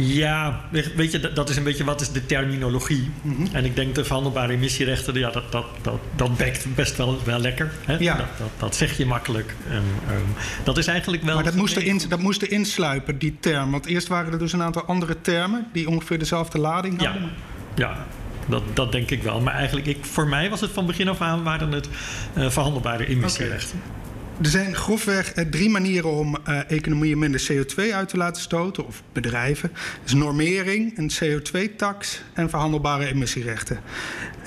Ja, 0.00 0.60
weet 0.96 1.12
je, 1.12 1.32
dat 1.32 1.48
is 1.48 1.56
een 1.56 1.62
beetje 1.62 1.84
wat 1.84 2.00
is 2.00 2.12
de 2.12 2.26
terminologie. 2.26 3.10
Mm 3.22 3.36
-hmm. 3.36 3.48
En 3.52 3.64
ik 3.64 3.76
denk 3.76 3.94
de 3.94 4.04
verhandelbare 4.04 4.52
emissierechten, 4.52 5.14
ja, 5.14 5.30
dat, 5.30 5.52
dat, 5.52 5.66
dat, 5.82 6.00
dat 6.16 6.36
bekt 6.36 6.74
best 6.74 6.96
wel, 6.96 7.18
wel 7.24 7.38
lekker. 7.38 7.72
Hè? 7.84 7.96
Ja. 7.98 8.16
Dat, 8.16 8.26
dat, 8.38 8.48
dat, 8.56 8.76
zeg 8.76 8.96
je 8.96 9.06
makkelijk. 9.06 9.54
En, 9.68 9.82
um, 10.10 10.34
dat 10.64 10.78
is 10.78 10.86
eigenlijk 10.86 11.22
wel. 11.22 11.34
Maar 11.34 11.44
dat 11.44 11.54
moest, 11.54 11.76
in, 11.76 12.00
dat 12.08 12.20
moest 12.20 12.42
erin 12.42 12.64
sluipen, 12.64 13.18
die 13.18 13.36
term. 13.40 13.70
Want 13.70 13.86
eerst 13.86 14.08
waren 14.08 14.32
er 14.32 14.38
dus 14.38 14.52
een 14.52 14.62
aantal 14.62 14.84
andere 14.84 15.20
termen 15.20 15.66
die 15.72 15.88
ongeveer 15.88 16.18
dezelfde 16.18 16.58
lading 16.58 17.02
hadden. 17.02 17.30
Ja, 17.74 17.86
ja. 17.86 18.06
Dat, 18.48 18.62
dat 18.74 18.92
denk 18.92 19.10
ik 19.10 19.22
wel. 19.22 19.40
Maar 19.40 19.54
eigenlijk, 19.54 19.86
ik, 19.86 20.04
voor 20.04 20.28
mij 20.28 20.50
was 20.50 20.60
het 20.60 20.70
van 20.70 20.86
begin 20.86 21.08
af 21.08 21.20
aan 21.20 21.42
waren 21.42 21.72
het 21.72 21.88
uh, 22.36 22.50
verhandelbare 22.50 23.06
emissierechten. 23.06 23.78
Okay. 23.78 23.96
Er 24.42 24.50
zijn 24.50 24.74
grofweg 24.74 25.32
drie 25.32 25.70
manieren 25.70 26.10
om 26.10 26.36
uh, 26.48 26.70
economieën 26.70 27.18
minder 27.18 27.48
CO2 27.52 27.92
uit 27.92 28.08
te 28.08 28.16
laten 28.16 28.42
stoten, 28.42 28.86
of 28.86 29.02
bedrijven. 29.12 29.72
Dus 30.02 30.14
normering, 30.14 30.98
een 30.98 31.10
CO2-tax 31.10 32.22
en 32.32 32.50
verhandelbare 32.50 33.06
emissierechten. 33.06 33.80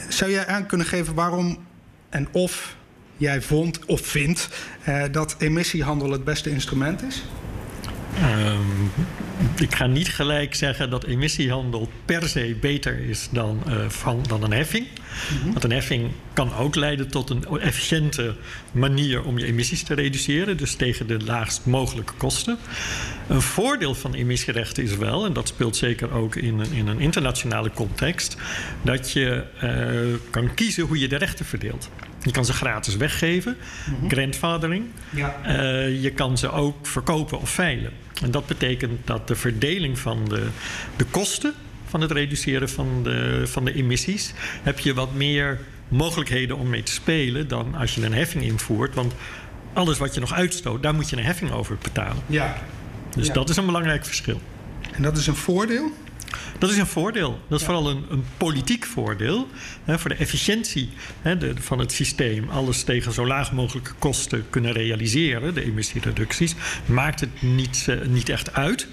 Zou 0.10 0.32
jij 0.32 0.48
aan 0.48 0.66
kunnen 0.66 0.88
geven 0.88 1.14
waarom 1.14 1.58
en 2.10 2.28
of 2.32 2.76
jij 3.18 3.42
vond 3.42 3.86
of 3.86 4.02
vindt 4.02 4.50
uh, 4.88 5.04
dat 5.12 5.36
emissiehandel 5.40 6.12
het 6.12 6.24
beste 6.24 6.50
instrument 6.50 7.04
is? 7.04 7.24
Um, 8.20 8.92
ik 9.56 9.76
ga 9.76 9.86
niet 9.86 10.10
gelijk 10.10 10.56
zeggen 10.56 10.90
dat 10.90 11.04
emissiehandel 11.04 11.90
per 12.06 12.30
se 12.30 12.56
beter 12.60 13.00
is 13.00 13.28
dan, 13.32 13.64
uh, 13.68 13.74
van, 13.88 14.24
dan 14.28 14.44
een 14.44 14.52
heffing. 14.52 14.88
Mm-hmm. 15.32 15.52
Want 15.52 15.64
een 15.64 15.72
heffing 15.72 16.12
kan 16.34 16.54
ook 16.56 16.76
leiden 16.76 17.08
tot 17.08 17.30
een 17.30 17.46
efficiënte 17.60 18.36
manier 18.72 19.24
om 19.24 19.38
je 19.38 19.46
emissies 19.46 19.84
te 19.84 19.94
reduceren, 19.94 20.58
dus 20.58 20.76
tegen 20.76 21.08
de 21.08 21.20
laagst 21.24 21.66
mogelijke 21.66 22.14
kosten. 22.18 22.58
Een 23.28 23.42
voordeel 23.42 23.96
van 23.96 24.14
emissierechten 24.14 24.84
is 24.84 24.98
wel, 24.98 25.26
en 25.26 25.34
dat 25.34 25.48
speelt 25.48 25.76
zeker 25.76 26.12
ook 26.12 26.36
in 26.36 26.60
een, 26.60 26.72
in 26.72 26.88
een 26.88 27.00
internationale 27.00 27.72
context, 27.72 28.38
dat 28.82 29.12
je 29.12 29.44
uh, 29.64 30.18
kan 30.30 30.54
kiezen 30.54 30.84
hoe 30.84 31.00
je 31.00 31.08
de 31.08 31.18
rechten 31.18 31.46
verdeelt. 31.46 31.90
Je 32.24 32.32
kan 32.32 32.46
ze 32.46 32.54
gratis 32.54 32.96
weggeven, 32.96 33.58
mm-hmm. 33.90 34.10
grandfathering. 34.10 34.86
Ja. 35.10 35.36
Uh, 35.48 36.02
je 36.02 36.12
kan 36.12 36.38
ze 36.38 36.52
ook 36.52 36.88
verkopen 36.88 37.40
of 37.40 37.50
veilen. 37.50 37.92
En 38.24 38.32
dat 38.32 38.48
betekent 38.48 39.08
dat 39.08 39.28
de 39.28 39.36
verdeling 39.36 40.00
van 40.00 40.26
de, 40.30 40.48
de 40.96 41.06
kosten 41.06 41.54
van 41.86 42.02
het 42.02 42.12
reduceren 42.12 42.70
van 42.70 43.04
de, 43.04 43.42
van 43.46 43.66
de 43.66 43.74
emissies, 43.74 44.34
heb 44.64 44.80
je 44.80 44.94
wat 44.94 45.14
meer 45.14 45.60
mogelijkheden 45.88 46.58
om 46.58 46.70
mee 46.70 46.84
te 46.84 46.92
spelen 46.92 47.48
dan 47.48 47.76
als 47.76 47.96
je 47.96 48.06
een 48.06 48.14
heffing 48.14 48.44
invoert. 48.44 48.96
Want 48.96 49.14
alles 49.74 49.98
wat 49.98 50.14
je 50.14 50.20
nog 50.20 50.34
uitstoot, 50.34 50.84
daar 50.84 50.96
moet 50.96 51.10
je 51.10 51.18
een 51.18 51.24
heffing 51.24 51.52
over 51.52 51.78
betalen. 51.82 52.24
Ja. 52.26 52.58
Dus 53.16 53.28
ja. 53.28 53.34
dat 53.34 53.50
is 53.50 53.58
een 53.58 53.66
belangrijk 53.66 54.06
verschil. 54.06 54.42
En 54.92 55.04
dat 55.04 55.18
is 55.18 55.28
een 55.28 55.36
voordeel? 55.36 55.92
Dat 56.58 56.70
is 56.70 56.78
een 56.78 56.88
voordeel. 56.88 57.40
Dat 57.48 57.60
is 57.60 57.66
ja. 57.66 57.74
vooral 57.74 57.90
een, 57.90 58.06
een, 58.10 58.26
politiek 58.38 58.86
voordeel. 58.86 59.48
Hè, 59.84 60.00
voor 60.00 60.10
de 60.10 60.16
efficiëntie 60.16 60.90
hè, 61.22 61.38
de, 61.38 61.54
van 61.60 61.80
het 61.80 61.92
systeem. 61.92 62.50
Alles 62.50 62.84
tegen 62.84 63.14
zo 63.14 63.28
laag 63.28 63.52
mogelijke 63.52 63.92
kosten 64.00 64.46
kunnen 64.50 64.72
realiseren, 64.72 65.54
de 65.54 65.64
emissiereducties. 65.64 66.56
Maakt 66.86 67.20
het 67.20 67.42
niet, 67.42 67.86
uh, 67.90 68.02
niet 68.08 68.30
echt 68.30 68.54
uit. 68.54 68.88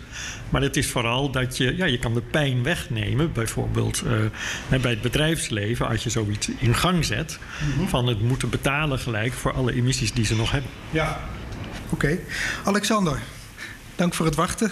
Maar 0.49 0.63
het 0.63 0.77
is 0.77 0.87
vooral 0.87 1.31
dat 1.31 1.57
je, 1.57 1.77
ja, 1.77 1.85
je 1.85 1.99
kan 1.99 2.15
de 2.15 2.21
pijn 2.21 2.63
wegnemen. 2.63 3.33
Bijvoorbeeld 3.33 4.03
uh, 4.07 4.81
bij 4.81 4.91
het 4.91 5.03
bedrijfsleven, 5.03 5.89
als 5.89 6.03
je 6.03 6.11
zoiets 6.11 6.49
in 6.59 6.75
gang 6.75 7.05
zet. 7.05 7.39
Mm 7.61 7.73
-hmm. 7.73 7.89
Van 7.89 8.07
het 8.07 8.21
moeten 8.21 8.49
betalen 8.49 8.99
gelijk 8.99 9.33
voor 9.33 9.53
alle 9.53 9.75
emissies 9.75 10.13
die 10.13 10.25
ze 10.25 10.37
nog 10.37 10.51
hebben. 10.51 10.71
Ja, 10.91 11.21
oké. 11.85 11.95
Okay. 11.95 12.21
Alexander. 12.65 13.19
Dank 13.99 14.15
voor 14.15 14.27
het 14.27 14.35
wachten. 14.35 14.71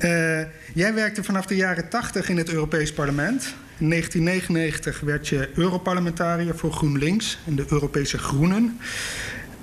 uh, 0.00 0.40
jij 0.74 0.94
werkte 0.94 1.24
vanaf 1.24 1.46
de 1.46 1.56
jaren 1.56 1.88
80 1.88 2.28
in 2.28 2.36
het 2.36 2.48
Europees 2.48 2.92
Parlement. 2.92 3.54
In 3.78 3.88
1999 3.88 5.00
werd 5.00 5.28
je 5.28 5.50
Europarlementariër 5.54 6.56
voor 6.56 6.72
GroenLinks 6.72 7.38
en 7.46 7.56
de 7.56 7.64
Europese 7.68 8.18
Groenen. 8.18 8.78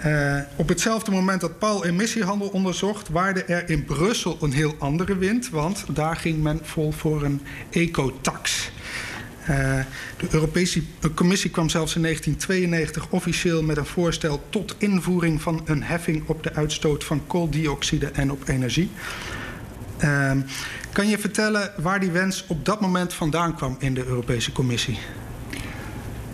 Uh, 0.06 0.38
op 0.56 0.70
hetzelfde 0.70 1.12
moment 1.12 1.42
dat 1.42 1.60
Paul 1.60 1.86
emissiehandel 1.86 2.48
onderzocht, 2.48 3.10
waarde 3.10 3.44
er 3.44 3.70
in 3.70 3.86
Brussel 3.86 4.38
een 4.42 4.54
heel 4.54 4.76
andere 4.80 5.18
wind, 5.18 5.50
want 5.50 5.86
daar 5.90 6.16
ging 6.16 6.44
men 6.44 6.60
vol 6.64 6.92
voor 6.92 7.24
een 7.24 7.42
ecotax. 7.70 8.72
Uh, 9.42 9.48
de 10.18 10.28
Europese 10.30 10.82
Commissie 11.16 11.50
kwam 11.50 11.70
zelfs 11.70 11.96
in 11.96 12.02
1992 12.02 13.10
officieel 13.10 13.64
met 13.64 13.78
een 13.78 13.86
voorstel 13.86 14.44
tot 14.50 14.76
invoering 14.78 15.42
van 15.42 15.62
een 15.66 15.84
heffing 15.84 16.24
op 16.28 16.44
de 16.44 16.54
uitstoot 16.54 17.04
van 17.04 17.28
kooldioxide 17.28 18.08
en 18.08 18.32
op 18.32 18.48
energie. 18.48 18.90
Ehm, 19.98 20.40
kan 20.94 21.08
je 21.08 21.20
vertellen 21.20 21.72
waar 21.78 22.00
die 22.00 22.12
wens 22.12 22.46
op 22.48 22.66
dat 22.66 22.82
moment 22.82 23.14
vandaan 23.14 23.56
kwam 23.56 23.76
in 23.80 23.94
de 23.94 24.06
Europese 24.06 24.52
Commissie? 24.52 25.00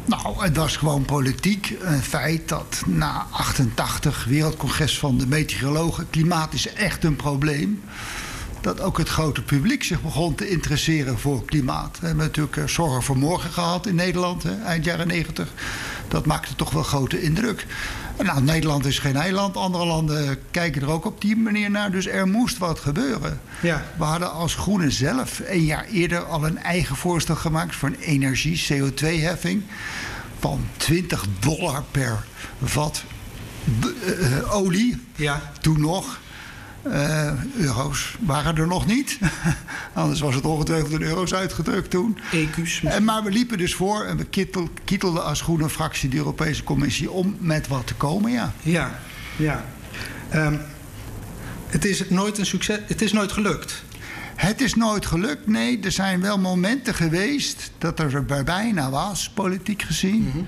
Nou, 0.06 0.44
het 0.44 0.58
was 0.58 0.78
gewoon 0.78 1.06
politiek. 1.06 1.78
Een 1.82 2.02
feit 2.02 2.48
dat 2.48 2.82
na 2.86 3.28
88 3.32 4.26
Wereldcongres 4.26 5.00
van 5.00 5.18
de 5.18 5.28
Meteorologen... 5.28 6.10
klimaat 6.10 6.54
is 6.54 6.74
echt 6.74 7.04
een 7.04 7.16
probleem 7.16 7.82
dat 8.62 8.82
ook 8.82 8.98
het 8.98 9.10
grote 9.10 9.42
publiek 9.42 9.84
zich 9.84 10.02
begon 10.02 10.36
te 10.36 10.50
interesseren 10.50 11.20
voor 11.20 11.46
klimaat. 11.46 12.00
We 12.00 12.08
hebben 12.08 12.26
natuurlijk 12.26 12.58
eh, 12.58 12.68
Zorgen 12.68 13.04
voor 13.04 13.18
Morgen 13.18 13.52
gehad 13.52 13.88
in 13.88 13.96
Nederland, 13.96 14.46
eind 14.66 14.86
jaren 14.86 15.08
90. 15.08 15.54
Dat 16.08 16.26
maakte 16.26 16.56
toch 16.56 16.72
wel 16.72 16.84
grote 16.84 17.22
indruk. 17.22 17.66
Nou, 18.24 18.42
Nederland 18.42 18.86
is 18.86 19.00
geen 19.00 19.16
eiland. 19.16 19.58
Andere 19.58 19.86
landen 19.86 20.40
kijken 20.52 20.82
er 20.82 20.90
ook 20.90 21.06
op 21.06 21.22
die 21.22 21.36
manier 21.36 21.72
naar. 21.72 21.92
Dus 21.92 22.08
er 22.08 22.28
moest 22.28 22.58
wat 22.58 22.80
gebeuren. 22.80 23.42
Ja. 23.62 23.86
We 23.98 24.04
hadden 24.04 24.32
als 24.32 24.56
Groenen 24.56 24.92
zelf 24.92 25.42
een 25.46 25.64
jaar 25.64 25.86
eerder 25.86 26.24
al 26.24 26.46
een 26.46 26.58
eigen 26.58 26.96
voorstel 26.96 27.36
gemaakt 27.36 27.76
voor 27.76 27.90
een 27.90 28.00
energie-CO2-heffing 28.00 29.64
van 30.40 30.68
20 30.78 31.26
dollar 31.40 31.84
per 31.92 32.26
vat 32.64 33.04
uh, 33.66 34.56
olie. 34.56 35.02
Ja. 35.16 35.52
Toen 35.62 35.82
nog. 35.82 36.20
Uh, 36.92 37.32
euro's 37.56 38.18
waren 38.20 38.58
er 38.58 38.68
nog 38.68 38.86
niet. 38.86 39.20
Anders 39.94 40.20
was 40.20 40.36
het 40.36 40.46
ongetwijfeld 40.46 40.92
in 40.92 41.02
euro's 41.02 41.34
uitgedrukt 41.34 41.90
toen. 41.90 42.18
EQ's. 42.32 42.84
En, 42.84 43.04
maar 43.04 43.24
we 43.24 43.32
liepen 43.32 43.58
dus 43.58 43.74
voor 43.74 44.04
en 44.04 44.18
we 44.18 44.28
kietelden 44.84 45.24
als 45.24 45.42
groene 45.42 45.70
fractie 45.70 46.10
de 46.10 46.18
Europese 46.18 46.64
Commissie 46.64 47.12
om 47.12 47.36
met 47.40 47.68
wat 47.68 47.88
te 47.88 47.94
komen, 47.94 48.32
ja. 48.32 48.54
Ja, 48.62 49.00
ja. 49.36 49.66
Um, 50.36 50.60
het 51.68 51.86
is 51.86 52.10
nooit 52.10 52.38
een 52.38 52.46
succes. 52.46 52.80
Het 52.88 53.02
is 53.02 53.12
nooit 53.12 53.32
gelukt. 53.32 53.84
Het 54.36 54.62
is 54.62 54.76
nooit 54.76 55.06
gelukt, 55.06 55.48
nee. 55.48 55.80
Er 55.80 55.92
zijn 55.92 56.22
wel 56.22 56.40
momenten 56.40 56.94
geweest 56.94 57.72
dat 57.78 58.00
er 58.00 58.16
er 58.16 58.44
bijna 58.44 58.90
was, 58.90 59.30
politiek 59.30 59.82
gezien. 59.82 60.22
Mm 60.22 60.32
-hmm. 60.32 60.46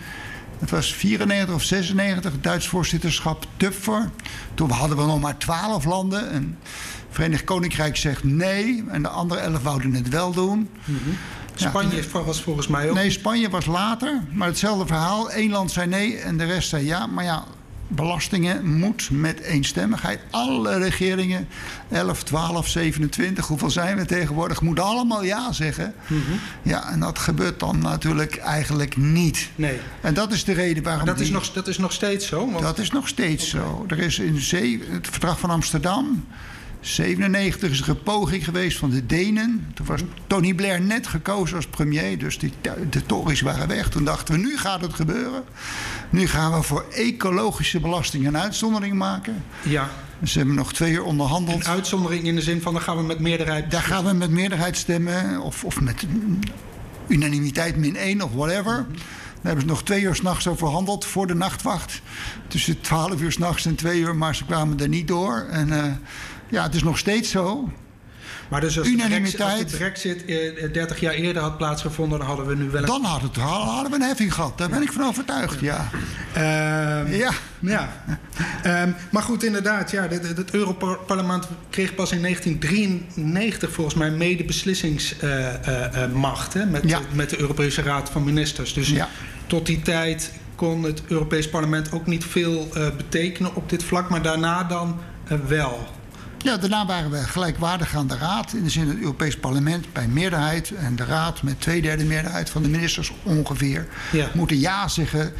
Het 0.59 0.69
was 0.69 0.93
94 0.93 1.55
of 1.55 1.63
96, 1.63 2.31
het 2.31 2.43
Duits 2.43 2.67
voorzitterschap 2.67 3.45
Tupfer. 3.57 4.09
Toen 4.53 4.69
hadden 4.69 4.97
we 4.97 5.03
nog 5.03 5.21
maar 5.21 5.37
12 5.37 5.85
landen. 5.85 6.31
En 6.31 6.57
het 6.63 7.07
Verenigd 7.09 7.43
Koninkrijk 7.43 7.97
zegt 7.97 8.23
nee. 8.23 8.83
En 8.87 9.01
de 9.01 9.07
andere 9.07 9.39
11 9.39 9.63
wouden 9.63 9.93
het 9.93 10.09
wel 10.09 10.31
doen. 10.31 10.57
Mm 10.57 10.99
-hmm. 11.03 11.17
Spanje 11.55 12.03
was 12.11 12.41
volgens 12.41 12.67
mij 12.67 12.89
ook. 12.89 12.95
Nee, 12.95 13.11
Spanje 13.11 13.49
was 13.49 13.65
later. 13.65 14.23
Maar 14.31 14.47
hetzelfde 14.47 14.87
verhaal. 14.87 15.33
Eén 15.33 15.51
land 15.51 15.71
zei 15.71 15.87
nee 15.87 16.17
en 16.17 16.37
de 16.37 16.45
rest 16.45 16.69
zei 16.69 16.85
ja. 16.85 17.07
Maar 17.07 17.23
ja, 17.23 17.43
belastingen 17.89 18.77
moet 18.77 19.09
met 19.11 19.39
eenstemmigheid. 19.39 20.19
Alle 20.29 20.77
regeringen, 20.77 21.47
11, 21.89 22.23
12, 22.23 22.67
27, 22.67 23.47
hoeveel 23.47 23.69
zijn 23.69 23.97
we 23.97 24.05
tegenwoordig, 24.05 24.61
moeten 24.61 24.83
allemaal 24.83 25.23
ja 25.23 25.51
zeggen. 25.51 25.93
Mm 26.07 26.21
-hmm. 26.27 26.39
Ja, 26.61 26.91
en 26.91 26.99
dat 26.99 27.19
gebeurt 27.19 27.59
dan 27.59 27.79
natuurlijk 27.79 28.37
eigenlijk 28.37 28.97
niet. 28.97 29.49
Nee. 29.55 29.79
En 30.01 30.13
dat 30.13 30.31
is 30.31 30.43
de 30.43 30.53
reden 30.53 30.83
waarom. 30.83 31.05
Maar 31.05 31.15
dat, 31.15 31.23
die, 31.23 31.25
is 31.25 31.31
nog, 31.31 31.51
dat 31.51 31.67
is 31.67 31.77
nog 31.77 31.91
steeds 31.91 32.27
zo? 32.27 32.51
Want... 32.51 32.63
Dat 32.63 32.77
is 32.77 32.91
nog 32.91 33.07
steeds 33.07 33.53
okay. 33.53 33.67
zo. 33.67 33.85
Er 33.87 33.99
is 33.99 34.19
in 34.19 34.39
zee, 34.39 34.83
het 34.89 35.07
verdrag 35.07 35.39
van 35.39 35.49
Amsterdam. 35.49 36.25
97 36.81 37.71
is 37.71 37.81
er 37.81 37.89
een 37.89 38.03
poging 38.03 38.43
geweest 38.43 38.77
van 38.77 38.89
de 38.89 39.05
Denen. 39.05 39.71
Toen 39.73 39.85
was 39.85 40.01
Tony 40.27 40.53
Blair 40.53 40.81
net 40.81 41.07
gekozen 41.07 41.55
als 41.55 41.67
premier. 41.67 42.17
Dus 42.17 42.39
die, 42.39 42.53
de 42.89 43.05
Tories 43.05 43.41
waren 43.41 43.67
weg. 43.67 43.89
Toen 43.89 44.03
dachten 44.03 44.33
we, 44.33 44.39
nu 44.39 44.57
gaat 44.57 44.81
het 44.81 44.93
gebeuren. 44.93 45.43
Nu 46.09 46.27
gaan 46.27 46.51
we 46.51 46.63
voor 46.63 46.85
ecologische 46.91 47.79
belasting 47.79 48.27
een 48.27 48.37
uitzondering 48.37 48.93
maken. 48.93 49.43
Ja. 49.61 49.89
Dus 50.19 50.31
ze 50.31 50.37
hebben 50.37 50.55
nog 50.55 50.73
twee 50.73 50.91
uur 50.91 51.03
onderhandeld. 51.03 51.65
Een 51.65 51.71
uitzondering 51.71 52.23
in 52.23 52.35
de 52.35 52.41
zin 52.41 52.61
van, 52.61 52.73
dan 52.73 52.81
gaan 52.81 52.97
we 52.97 53.03
met 53.03 53.19
meerderheid... 53.19 53.71
Daar 53.71 53.81
gaan 53.81 54.05
we 54.05 54.13
met 54.13 54.29
meerderheid 54.29 54.77
stemmen. 54.77 55.41
Of, 55.41 55.63
of 55.63 55.81
met 55.81 56.05
unanimiteit 57.07 57.75
min 57.77 57.95
één 57.95 58.21
of 58.21 58.31
whatever. 58.31 58.73
-hmm. 58.73 58.95
Daar 59.41 59.51
hebben 59.51 59.61
ze 59.61 59.73
nog 59.73 59.83
twee 59.83 60.01
uur 60.01 60.15
s'nachts 60.15 60.47
over 60.47 60.59
verhandeld 60.59 61.05
voor 61.05 61.27
de 61.27 61.35
nachtwacht. 61.35 62.01
Tussen 62.47 62.81
twaalf 62.81 63.21
uur 63.21 63.31
s'nachts 63.31 63.65
en 63.65 63.75
twee 63.75 63.99
uur, 63.99 64.15
maar 64.15 64.35
ze 64.35 64.45
kwamen 64.45 64.79
er 64.79 64.87
niet 64.87 65.07
door. 65.07 65.45
En 65.49 65.67
uh, 65.67 65.83
ja, 66.49 66.63
het 66.63 66.75
is 66.75 66.83
nog 66.83 66.97
steeds 66.97 67.29
zo. 67.29 67.69
Maar 68.49 68.61
dus 68.61 68.79
als 68.79 68.87
Unanimiteit. 68.87 69.69
de 69.69 69.77
Brexit, 69.77 70.25
eh, 70.25 70.73
30 70.73 70.99
jaar 70.99 71.13
eerder 71.13 71.41
had 71.41 71.57
plaatsgevonden, 71.57 72.19
dan 72.19 72.27
hadden 72.27 72.45
we 72.45 72.55
nu 72.55 72.69
wel 72.69 72.81
een... 72.81 72.87
Dan 72.87 73.03
had 73.03 73.21
het, 73.21 73.35
hadden 73.35 73.91
we 73.91 73.97
een 73.97 74.03
heffing 74.03 74.33
gehad. 74.33 74.57
Daar 74.57 74.69
ben 74.69 74.81
ik 74.81 74.91
van 74.91 75.03
overtuigd, 75.03 75.59
ja. 75.59 75.89
Uh, 76.37 76.41
ja. 77.19 77.31
ja. 77.59 77.89
um, 78.83 78.95
maar 79.11 79.23
goed, 79.23 79.43
inderdaad, 79.43 79.91
ja, 79.91 80.07
het, 80.07 80.37
het 80.37 80.51
Europarlement 80.51 81.47
kreeg 81.69 81.95
pas 81.95 82.11
in 82.11 82.21
1993 82.21 83.71
volgens 83.71 83.95
mij 83.95 84.11
medebeslissingsmacht 84.11 86.55
uh, 86.55 86.65
met, 86.65 86.89
ja. 86.89 86.99
met 87.13 87.29
de 87.29 87.39
Europese 87.39 87.81
Raad 87.81 88.09
van 88.09 88.23
Ministers. 88.23 88.73
Dus 88.73 88.89
ja. 88.89 89.07
tot 89.47 89.65
die 89.65 89.81
tijd 89.81 90.31
kon 90.55 90.83
het 90.83 91.01
Europees 91.07 91.49
Parlement 91.49 91.91
ook 91.91 92.05
niet 92.05 92.25
veel 92.25 92.69
uh, 92.77 92.87
betekenen 92.97 93.55
op 93.55 93.69
dit 93.69 93.83
vlak, 93.83 94.09
maar 94.09 94.21
daarna 94.21 94.63
dan 94.63 94.99
uh, 95.31 95.37
wel. 95.47 95.97
Ja, 96.43 96.57
daarna 96.57 96.85
waren 96.85 97.11
we 97.11 97.17
gelijkwaardig 97.17 97.95
aan 97.95 98.07
de 98.07 98.17
Raad. 98.17 98.53
In 98.53 98.63
de 98.63 98.69
zin 98.69 98.85
dat 98.85 98.93
het 98.93 99.03
Europees 99.03 99.37
Parlement 99.37 99.93
bij 99.93 100.07
meerderheid 100.07 100.71
en 100.71 100.95
de 100.95 101.05
Raad 101.05 101.43
met 101.43 101.61
twee 101.61 101.81
derde 101.81 102.03
meerderheid 102.03 102.49
van 102.49 102.63
de 102.63 102.69
ministers 102.69 103.13
ongeveer 103.23 103.87
ja. 104.11 104.29
moeten 104.33 104.59
ja 104.59 104.87
zeggen 104.87 105.33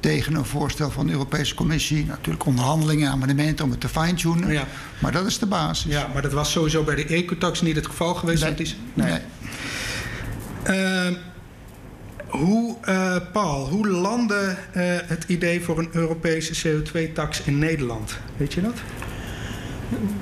tegen 0.00 0.34
een 0.34 0.44
voorstel 0.44 0.90
van 0.90 1.06
de 1.06 1.12
Europese 1.12 1.54
Commissie. 1.54 2.06
Natuurlijk 2.06 2.46
onderhandelingen, 2.46 3.10
amendementen 3.10 3.64
om 3.64 3.70
het 3.70 3.80
te 3.80 3.88
fine-tunen. 3.88 4.52
Ja. 4.52 4.66
Maar 4.98 5.12
dat 5.12 5.26
is 5.26 5.38
de 5.38 5.46
basis. 5.46 5.92
Ja, 5.92 6.08
maar 6.12 6.22
dat 6.22 6.32
was 6.32 6.52
sowieso 6.52 6.82
bij 6.82 6.94
de 6.94 7.06
ecotax 7.06 7.60
niet 7.60 7.76
het 7.76 7.86
geval 7.86 8.14
geweest. 8.14 8.42
Nee. 8.42 8.54
Is, 8.54 8.76
nee. 8.94 9.10
nee. 9.10 9.20
Uh, 11.08 11.16
hoe, 12.28 12.76
uh, 12.88 13.16
Paul, 13.32 13.68
hoe 13.68 13.88
landde 13.88 14.56
uh, 14.76 14.82
het 15.04 15.24
idee 15.26 15.60
voor 15.60 15.78
een 15.78 15.88
Europese 15.92 16.68
CO2-tax 16.68 17.40
in 17.40 17.58
Nederland? 17.58 18.16
Weet 18.36 18.54
je 18.54 18.60
dat? 18.60 18.74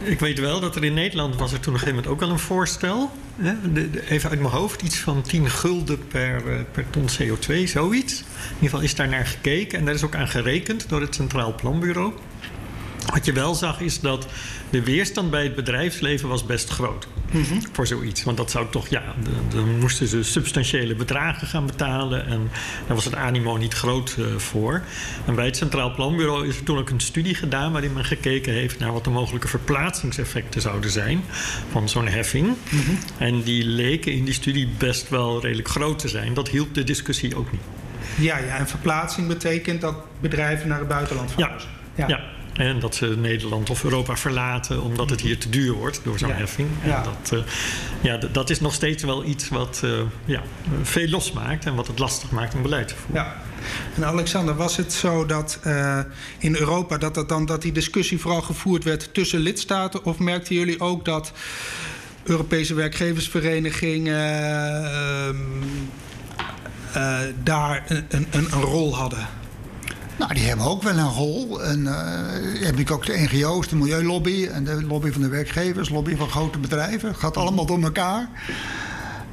Ik 0.02 0.20
weet 0.20 0.38
wel 0.38 0.60
dat 0.60 0.76
er 0.76 0.84
in 0.84 0.94
Nederland 0.94 1.36
was 1.36 1.52
er 1.52 1.60
toen 1.60 1.74
op 1.74 1.80
een 1.80 1.86
gegeven 1.86 2.04
moment 2.04 2.12
ook 2.22 2.28
al 2.28 2.34
een 2.34 2.38
voorstel. 2.38 3.10
Hè? 3.36 3.72
De, 3.72 4.10
even 4.10 4.30
uit 4.30 4.40
mijn 4.40 4.52
hoofd, 4.52 4.82
iets 4.82 4.98
van 4.98 5.22
10 5.22 5.50
gulden 5.50 6.08
per, 6.08 6.42
uh, 6.46 6.60
per 6.72 6.84
ton 6.90 7.08
CO2, 7.08 7.62
zoiets. 7.64 8.18
In 8.20 8.54
ieder 8.54 8.58
geval 8.60 8.80
is 8.80 8.94
daar 8.94 9.08
naar 9.08 9.26
gekeken 9.26 9.78
en 9.78 9.84
daar 9.84 9.94
is 9.94 10.04
ook 10.04 10.14
aan 10.14 10.28
gerekend 10.28 10.88
door 10.88 11.00
het 11.00 11.14
Centraal 11.14 11.54
Planbureau. 11.54 12.12
Wat 13.06 13.24
je 13.24 13.32
wel 13.32 13.54
zag 13.54 13.80
is 13.80 14.00
dat 14.00 14.26
de 14.70 14.82
weerstand 14.82 15.30
bij 15.30 15.42
het 15.42 15.54
bedrijfsleven 15.54 16.28
was 16.28 16.46
best 16.46 16.68
groot 16.68 17.06
mm-hmm. 17.30 17.60
voor 17.72 17.86
zoiets. 17.86 18.22
Want 18.22 18.36
dat 18.36 18.50
zou 18.50 18.66
toch, 18.70 18.88
ja, 18.88 19.02
dan 19.48 19.78
moesten 19.78 20.06
ze 20.06 20.22
substantiële 20.22 20.94
bedragen 20.94 21.46
gaan 21.46 21.66
betalen. 21.66 22.26
En 22.26 22.50
daar 22.86 22.96
was 22.96 23.04
het 23.04 23.14
animo 23.14 23.56
niet 23.56 23.74
groot 23.74 24.16
uh, 24.18 24.36
voor. 24.36 24.82
En 25.26 25.34
bij 25.34 25.44
het 25.44 25.56
Centraal 25.56 25.94
Planbureau 25.94 26.48
is 26.48 26.56
er 26.56 26.62
toen 26.62 26.78
ook 26.78 26.90
een 26.90 27.00
studie 27.00 27.34
gedaan 27.34 27.72
waarin 27.72 27.92
men 27.92 28.04
gekeken 28.04 28.52
heeft 28.52 28.78
naar 28.78 28.92
wat 28.92 29.04
de 29.04 29.10
mogelijke 29.10 29.48
verplaatsingseffecten 29.48 30.60
zouden 30.60 30.90
zijn 30.90 31.24
van 31.70 31.88
zo'n 31.88 32.08
heffing. 32.08 32.56
Mm-hmm. 32.70 32.98
En 33.18 33.42
die 33.42 33.64
leken 33.64 34.12
in 34.12 34.24
die 34.24 34.34
studie 34.34 34.68
best 34.78 35.08
wel 35.08 35.40
redelijk 35.40 35.68
groot 35.68 35.98
te 35.98 36.08
zijn. 36.08 36.34
Dat 36.34 36.48
hielp 36.48 36.74
de 36.74 36.84
discussie 36.84 37.36
ook 37.36 37.52
niet. 37.52 37.60
Ja, 38.18 38.38
ja 38.38 38.56
en 38.56 38.68
verplaatsing 38.68 39.28
betekent 39.28 39.80
dat 39.80 39.96
bedrijven 40.20 40.68
naar 40.68 40.78
het 40.78 40.88
buitenland 40.88 41.32
verhuizen. 41.32 41.70
Ja, 41.94 42.06
ja. 42.08 42.16
ja. 42.16 42.20
En 42.52 42.80
dat 42.80 42.94
ze 42.94 43.06
Nederland 43.06 43.70
of 43.70 43.84
Europa 43.84 44.16
verlaten 44.16 44.82
omdat 44.82 45.10
het 45.10 45.20
hier 45.20 45.38
te 45.38 45.48
duur 45.48 45.72
wordt 45.72 46.00
door 46.04 46.18
zo'n 46.18 46.28
ja. 46.28 46.34
heffing. 46.34 46.68
En 46.82 46.88
ja. 46.88 47.02
Dat, 47.02 47.32
uh, 47.32 47.40
ja, 48.00 48.18
dat 48.32 48.50
is 48.50 48.60
nog 48.60 48.74
steeds 48.74 49.02
wel 49.02 49.24
iets 49.24 49.48
wat 49.48 49.80
uh, 49.84 50.00
ja, 50.24 50.42
veel 50.82 51.08
losmaakt 51.08 51.64
en 51.64 51.74
wat 51.74 51.86
het 51.86 51.98
lastig 51.98 52.30
maakt 52.30 52.54
om 52.54 52.62
beleid 52.62 52.88
te 52.88 52.94
voeren. 52.94 53.24
Ja. 53.24 53.42
En 53.96 54.04
Alexander, 54.04 54.56
was 54.56 54.76
het 54.76 54.92
zo 54.92 55.26
dat 55.26 55.58
uh, 55.66 55.98
in 56.38 56.56
Europa 56.56 56.98
dat, 56.98 57.14
dat, 57.14 57.28
dan, 57.28 57.46
dat 57.46 57.62
die 57.62 57.72
discussie 57.72 58.20
vooral 58.20 58.42
gevoerd 58.42 58.84
werd 58.84 59.14
tussen 59.14 59.40
lidstaten? 59.40 60.04
Of 60.04 60.18
merkten 60.18 60.54
jullie 60.54 60.80
ook 60.80 61.04
dat 61.04 61.32
Europese 62.22 62.74
werkgeversverenigingen 62.74 64.12
daar 67.42 67.84
een, 67.88 68.04
een, 68.08 68.26
een 68.30 68.60
rol 68.60 68.96
hadden? 68.96 69.28
Nou, 70.22 70.34
die 70.34 70.48
hebben 70.48 70.66
ook 70.66 70.82
wel 70.82 70.96
een 70.96 71.08
rol. 71.08 71.62
En 71.62 71.80
uh, 71.80 72.64
heb 72.64 72.78
ik 72.78 72.90
ook 72.90 73.06
de 73.06 73.28
NGO's, 73.30 73.68
de 73.68 73.76
milieulobby 73.76 74.46
en 74.46 74.64
de 74.64 74.84
lobby 74.84 75.10
van 75.10 75.22
de 75.22 75.28
werkgevers, 75.28 75.88
lobby 75.88 76.16
van 76.16 76.28
grote 76.28 76.58
bedrijven. 76.58 77.08
Het 77.08 77.18
gaat 77.18 77.36
allemaal 77.36 77.66
door 77.66 77.82
elkaar. 77.82 78.28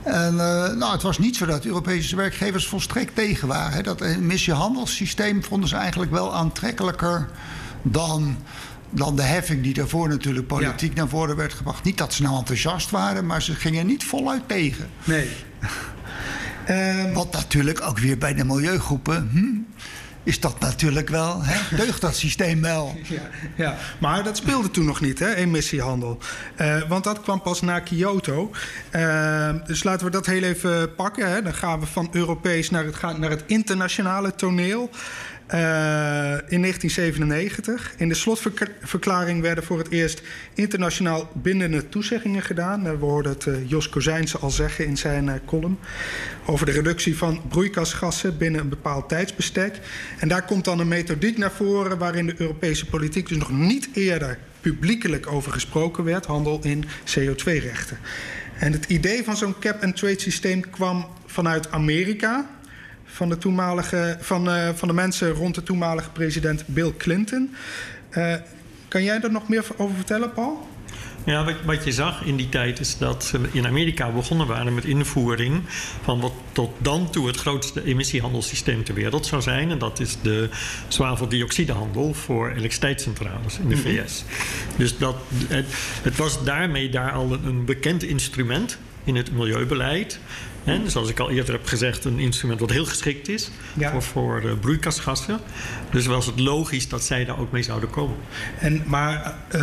En 0.03 0.33
uh, 0.33 0.39
nou, 0.73 0.91
het 0.91 1.01
was 1.01 1.17
niet 1.17 1.35
zo 1.35 1.45
dat 1.45 1.65
Europese 1.65 2.15
werkgevers 2.15 2.67
volstrekt 2.67 3.15
tegen 3.15 3.47
waren. 3.47 3.73
Hè. 3.73 3.81
Dat 3.81 4.01
emissiehandelssysteem 4.01 5.43
vonden 5.43 5.69
ze 5.69 5.75
eigenlijk 5.75 6.11
wel 6.11 6.35
aantrekkelijker 6.35 7.29
dan, 7.81 8.37
dan 8.89 9.15
de 9.15 9.21
heffing 9.21 9.63
die 9.63 9.73
daarvoor 9.73 10.07
natuurlijk 10.07 10.47
politiek 10.47 10.93
ja. 10.93 10.97
naar 10.97 11.09
voren 11.09 11.35
werd 11.35 11.53
gebracht. 11.53 11.83
Niet 11.83 11.97
dat 11.97 12.13
ze 12.13 12.21
nou 12.21 12.37
enthousiast 12.37 12.89
waren, 12.89 13.25
maar 13.25 13.41
ze 13.41 13.55
gingen 13.55 13.85
niet 13.85 14.03
voluit 14.03 14.47
tegen. 14.47 14.89
Nee. 15.03 15.29
Wat 17.13 17.31
natuurlijk 17.31 17.81
ook 17.81 17.99
weer 17.99 18.17
bij 18.17 18.33
de 18.33 18.43
milieugroepen. 18.43 19.29
Hm, 19.31 19.69
is 20.23 20.39
dat 20.39 20.59
natuurlijk 20.59 21.09
wel, 21.09 21.43
hè? 21.43 21.75
deugt 21.83 22.01
dat 22.01 22.15
systeem 22.15 22.61
wel. 22.61 22.97
Ja, 23.03 23.21
ja, 23.55 23.77
maar 23.99 24.23
dat 24.23 24.37
speelde 24.37 24.71
toen 24.71 24.85
nog 24.85 25.01
niet, 25.01 25.19
hè, 25.19 25.33
emissiehandel. 25.33 26.17
Uh, 26.61 26.81
want 26.87 27.03
dat 27.03 27.21
kwam 27.21 27.41
pas 27.41 27.61
na 27.61 27.79
Kyoto. 27.79 28.51
Uh, 28.95 29.49
dus 29.65 29.83
laten 29.83 30.05
we 30.05 30.11
dat 30.11 30.25
heel 30.25 30.43
even 30.43 30.95
pakken. 30.95 31.31
Hè. 31.31 31.41
Dan 31.41 31.53
gaan 31.53 31.79
we 31.79 31.85
van 31.85 32.09
Europees 32.11 32.69
naar 32.69 32.85
het, 32.85 33.01
naar 33.17 33.29
het 33.29 33.43
internationale 33.45 34.35
toneel. 34.35 34.89
Uh, 35.53 35.57
in 36.47 36.61
1997. 36.61 37.93
In 37.97 38.09
de 38.09 38.15
slotverklaring 38.15 39.41
werden 39.41 39.63
voor 39.63 39.77
het 39.77 39.89
eerst 39.89 40.21
internationaal 40.53 41.29
bindende 41.33 41.89
toezeggingen 41.89 42.41
gedaan. 42.41 42.83
we 42.83 43.05
hoorden 43.05 43.31
het 43.31 43.45
uh, 43.45 43.69
Jos 43.69 43.89
Kozijnse 43.89 44.37
al 44.37 44.49
zeggen 44.49 44.85
in 44.85 44.97
zijn 44.97 45.41
column. 45.45 45.79
Over 46.45 46.65
de 46.65 46.71
reductie 46.71 47.17
van 47.17 47.41
broeikasgassen 47.47 48.37
binnen 48.37 48.61
een 48.61 48.69
bepaald 48.69 49.09
tijdsbestek. 49.09 49.79
En 50.19 50.27
daar 50.27 50.45
komt 50.45 50.65
dan 50.65 50.79
een 50.79 50.87
methodiek 50.87 51.37
naar 51.37 51.51
voren 51.51 51.97
waarin 51.97 52.25
de 52.25 52.35
Europese 52.37 52.85
politiek 52.85 53.27
dus 53.27 53.37
nog 53.37 53.51
niet 53.51 53.89
eerder 53.93 54.37
publiekelijk 54.61 55.27
over 55.27 55.51
gesproken 55.51 56.03
werd. 56.03 56.25
Handel 56.25 56.59
in 56.63 56.85
CO2-rechten. 56.85 57.97
En 58.59 58.71
het 58.71 58.85
idee 58.85 59.23
van 59.23 59.37
zo'n 59.37 59.59
cap-and-trade 59.59 60.19
systeem 60.19 60.69
kwam 60.69 61.07
vanuit 61.25 61.71
Amerika 61.71 62.58
van 63.11 63.29
de, 63.29 63.37
toenmalige, 63.37 64.17
van, 64.19 64.49
uh, 64.49 64.69
van 64.75 64.87
de 64.87 64.93
mensen 64.93 65.31
rond 65.31 65.55
de 65.55 65.63
toenmalige 65.63 66.09
president 66.09 66.63
Bill 66.67 66.93
Clinton. 66.97 67.55
Uh, 68.17 68.33
kan 68.87 69.03
jij 69.03 69.19
daar 69.19 69.31
nog 69.31 69.49
meer 69.49 69.65
over 69.77 69.95
vertellen, 69.95 70.33
Paul? 70.33 70.67
Ja, 71.25 71.45
wat, 71.45 71.55
wat, 71.65 71.83
je 71.83 71.91
zag 71.91 72.23
in 72.23 72.35
die 72.35 72.49
tijd 72.49 72.79
is 72.79 72.97
dat 72.97 73.23
ze 73.23 73.39
in 73.51 73.65
Amerika 73.67 74.11
begonnen 74.11 74.47
waren 74.47 74.73
met 74.73 74.85
invoering 74.85 75.61
van 76.03 76.19
wat 76.19 76.33
tot 76.51 76.71
dan 76.77 77.09
toe 77.09 77.27
het 77.27 77.37
grootste 77.37 77.83
emissiehandelssysteem 77.83 78.83
ter 78.83 78.93
wereld 78.93 79.25
zou 79.25 79.41
zijn. 79.41 79.71
En 79.71 79.77
dat 79.77 79.99
is 79.99 80.17
de 80.21 80.49
zwaveldioxidehandel 80.87 82.13
voor 82.13 82.49
elektriciteitscentrales 82.49 83.59
in 83.59 83.69
de 83.69 83.77
VS. 83.77 84.23
Mm-hmm. 84.23 84.77
Dus 84.77 84.97
dat, 84.97 85.15
het, 85.47 85.65
het, 86.01 86.17
was 86.17 86.43
daarmee 86.43 86.89
daar 86.89 87.11
al 87.11 87.33
een 87.33 87.65
bekend 87.65 88.03
instrument 88.03 88.77
in 89.03 89.15
het 89.15 89.31
milieubeleid. 89.31 90.19
En 90.63 90.91
zoals 90.91 91.09
ik 91.09 91.19
al 91.19 91.29
eerder 91.29 91.53
heb 91.53 91.65
gezegd, 91.65 92.05
een 92.05 92.19
instrument 92.19 92.59
wat 92.59 92.69
heel 92.69 92.85
geschikt 92.85 93.27
is 93.27 93.49
ja. 93.77 93.91
voor, 93.91 94.03
voor 94.03 94.43
uh, 94.43 94.51
broeikasgassen. 94.59 95.39
Dus 95.91 96.05
was 96.05 96.25
het 96.25 96.39
logisch 96.39 96.89
dat 96.89 97.03
zij 97.03 97.25
daar 97.25 97.39
ook 97.39 97.51
mee 97.51 97.63
zouden 97.63 97.89
komen. 97.89 98.15
En, 98.59 98.83
maar 98.85 99.35
uh, 99.55 99.61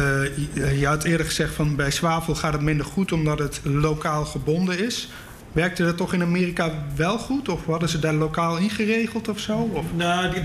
je 0.79 0.87
had 0.87 1.05
eerder 1.05 1.27
gezegd 1.27 1.55
van 1.55 1.77
bij 1.77 1.91
zwavel 1.91 2.35
gaat 2.35 2.53
het 2.53 2.63
minder 2.63 2.87
goed 2.87 3.13
omdat 3.13 3.39
het 3.39 3.61
lokaal 3.63 4.25
gebonden 4.25 4.85
is. 4.85 5.09
Werkte 5.53 5.85
dat 5.85 5.97
toch 5.97 6.13
in 6.13 6.23
Amerika 6.23 6.85
wel 6.95 7.19
goed? 7.19 7.49
Of 7.49 7.65
hadden 7.65 7.89
ze 7.89 7.99
daar 7.99 8.15
lokaal 8.15 8.57
ingeregeld 8.57 9.29
of 9.29 9.39
zo? 9.39 9.71
Of? 9.73 9.85
Nou, 9.95 10.33
die, 10.33 10.43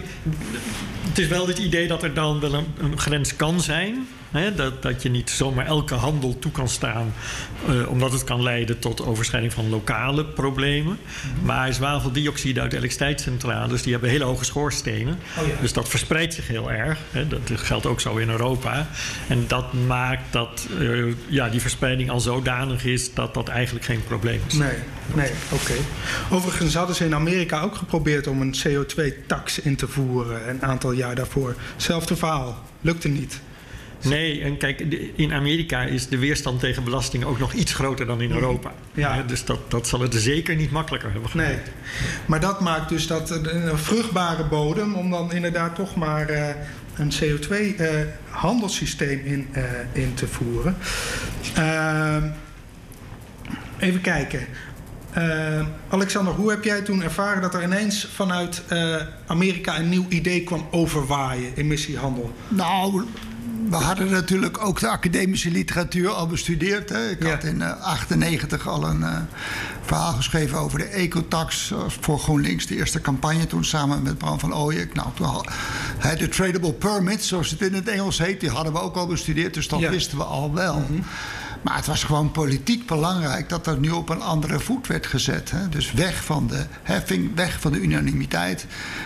het 1.07 1.17
is 1.17 1.27
wel 1.27 1.47
het 1.47 1.57
idee 1.57 1.87
dat 1.87 2.03
er 2.03 2.13
dan 2.13 2.39
wel 2.39 2.53
een, 2.53 2.67
een 2.79 2.99
grens 2.99 3.35
kan 3.35 3.61
zijn 3.61 4.07
dat, 4.55 4.81
dat 4.81 5.01
je 5.01 5.09
niet 5.09 5.29
zomaar 5.29 5.65
elke 5.65 5.93
handel 5.93 6.39
toe 6.39 6.51
kan 6.51 6.69
staan, 6.69 7.13
uh, 7.69 7.89
omdat 7.89 8.11
het 8.11 8.23
kan 8.23 8.43
leiden 8.43 8.79
tot 8.79 9.05
overschrijding 9.05 9.53
van 9.53 9.69
lokale 9.69 10.25
problemen. 10.25 10.97
Mm-hmm. 10.97 11.45
Maar 11.45 11.73
zwaveldioxide 11.73 12.61
uit 12.61 12.73
elektriciteitscentrales, 12.73 13.81
die 13.81 13.91
hebben 13.91 14.09
hele 14.09 14.23
hoge 14.23 14.45
schoorstenen. 14.45 15.19
Oh 15.39 15.47
ja. 15.47 15.53
Dus 15.61 15.73
dat 15.73 15.89
verspreidt 15.89 16.33
zich 16.33 16.47
heel 16.47 16.71
erg. 16.71 16.99
dat 17.27 17.59
geldt 17.59 17.85
ook 17.85 18.01
zo 18.01 18.15
in 18.15 18.29
Europa. 18.29 18.87
En 19.27 19.43
dat 19.47 19.73
maakt 19.73 20.23
dat 20.29 20.67
uh, 20.79 21.13
ja, 21.27 21.49
die 21.49 21.61
verspreiding 21.61 22.09
al 22.09 22.19
zodanig 22.19 22.85
is 22.85 23.13
dat 23.13 23.33
dat 23.33 23.47
eigenlijk 23.47 23.85
geen 23.85 24.03
probleem 24.03 24.41
is. 24.47 24.53
Nee, 24.53 24.77
nee 25.13 25.31
oké. 25.49 25.73
Overigens 26.29 26.73
hadden 26.73 26.95
ze 26.95 27.05
in 27.05 27.15
Amerika 27.15 27.61
ook 27.61 27.75
geprobeerd 27.75 28.27
om 28.27 28.41
een 28.41 28.55
CO2-tax 28.67 29.59
in 29.59 29.75
te 29.75 29.87
voeren. 29.87 30.49
Een 30.49 30.63
aantal 30.63 30.91
jaar 30.91 31.15
daarvoor. 31.15 31.55
Hetzelfde 31.73 32.15
verhaal. 32.15 32.63
Lukte 32.81 33.07
niet. 33.07 33.39
Nee, 34.01 34.41
en 34.41 34.57
kijk, 34.57 34.79
in 35.15 35.33
Amerika 35.33 35.81
is 35.81 36.07
de 36.07 36.17
weerstand 36.17 36.59
tegen 36.59 36.83
belastingen 36.83 37.27
ook 37.27 37.39
nog 37.39 37.53
iets 37.53 37.73
groter 37.73 38.05
dan 38.05 38.21
in 38.21 38.29
mhm. 38.29 38.37
Europa. 38.37 38.71
Ja. 38.93 39.23
dus 39.23 39.45
dat, 39.45 39.71
dat 39.71 39.87
zal 39.87 40.01
het 40.01 40.15
zeker 40.15 40.55
niet 40.55 40.71
makkelijker 40.71 41.11
hebben 41.11 41.29
gemaakt. 41.29 41.49
Nee, 41.49 41.59
maar 42.25 42.39
dat 42.39 42.59
maakt 42.59 42.89
dus 42.89 43.07
dat 43.07 43.29
een 43.29 43.77
vruchtbare 43.77 44.45
bodem 44.45 44.93
om 44.93 45.09
dan 45.09 45.33
inderdaad 45.33 45.75
toch 45.75 45.95
maar 45.95 46.31
uh, 46.31 46.47
een 46.95 47.11
CO2-handelssysteem 47.11 49.19
uh, 49.19 49.31
in, 49.31 49.47
uh, 49.55 49.63
in 49.91 50.13
te 50.13 50.27
voeren. 50.27 50.77
Ehm, 51.55 52.23
even 53.79 54.01
kijken. 54.01 54.47
Uh, 55.17 55.65
Alexander, 55.89 56.33
hoe 56.33 56.49
heb 56.49 56.63
jij 56.63 56.81
toen 56.81 57.03
ervaren 57.03 57.41
dat 57.41 57.53
er 57.53 57.63
ineens 57.63 58.07
vanuit 58.13 58.63
uh, 58.69 58.95
Amerika 59.25 59.79
een 59.79 59.89
nieuw 59.89 60.05
idee 60.09 60.43
kwam 60.43 60.67
overwaaien, 60.71 61.55
emissiehandel? 61.55 62.33
Nou, 62.47 63.05
we 63.71 63.77
hadden 63.77 64.11
natuurlijk 64.11 64.65
ook 64.65 64.79
de 64.79 64.87
academische 64.87 65.51
literatuur 65.51 66.09
al 66.09 66.27
bestudeerd. 66.27 66.89
Hè. 66.89 67.09
Ik 67.09 67.23
had 67.23 67.43
in 67.43 67.57
1998 67.57 68.65
uh, 68.65 68.71
al 68.71 68.87
een 68.87 68.99
uh, 68.99 69.17
verhaal 69.81 70.13
geschreven 70.13 70.57
over 70.57 70.79
de 70.79 70.85
ecotax 70.85 71.73
voor 71.87 72.19
GroenLinks. 72.19 72.65
De 72.65 72.75
eerste 72.75 73.01
campagne 73.01 73.47
toen 73.47 73.63
samen 73.63 74.03
met 74.03 74.17
Bram 74.17 74.39
van 74.39 74.55
Ooyen. 74.55 74.89
Nou, 74.93 75.07
toen 75.13 75.25
had, 75.25 75.47
de 76.17 76.29
tradable 76.29 76.73
permits, 76.73 77.27
zoals 77.27 77.49
het 77.49 77.61
in 77.61 77.73
het 77.73 77.87
Engels 77.87 78.17
heet, 78.17 78.39
die 78.39 78.49
hadden 78.49 78.73
we 78.73 78.79
ook 78.79 78.95
al 78.95 79.07
bestudeerd. 79.07 79.53
Dus 79.53 79.67
dat 79.67 79.79
ja. 79.79 79.89
wisten 79.89 80.17
we 80.17 80.23
al 80.23 80.53
wel. 80.53 80.77
Mm 80.77 80.85
-hmm. 80.85 81.03
Maar 81.61 81.75
het 81.75 81.85
was 81.85 82.03
gewoon 82.03 82.31
politiek 82.31 82.87
belangrijk 82.87 83.49
dat 83.49 83.67
er 83.67 83.79
nu 83.79 83.89
op 83.89 84.09
een 84.09 84.21
andere 84.21 84.59
voet 84.59 84.87
werd 84.87 85.05
gezet. 85.05 85.51
Hè? 85.51 85.69
Dus 85.69 85.91
weg 85.91 86.23
van 86.23 86.47
de 86.47 86.65
heffing, 86.83 87.35
weg 87.35 87.59
van 87.59 87.71
de 87.71 87.79
unanimiteit. 87.79 88.65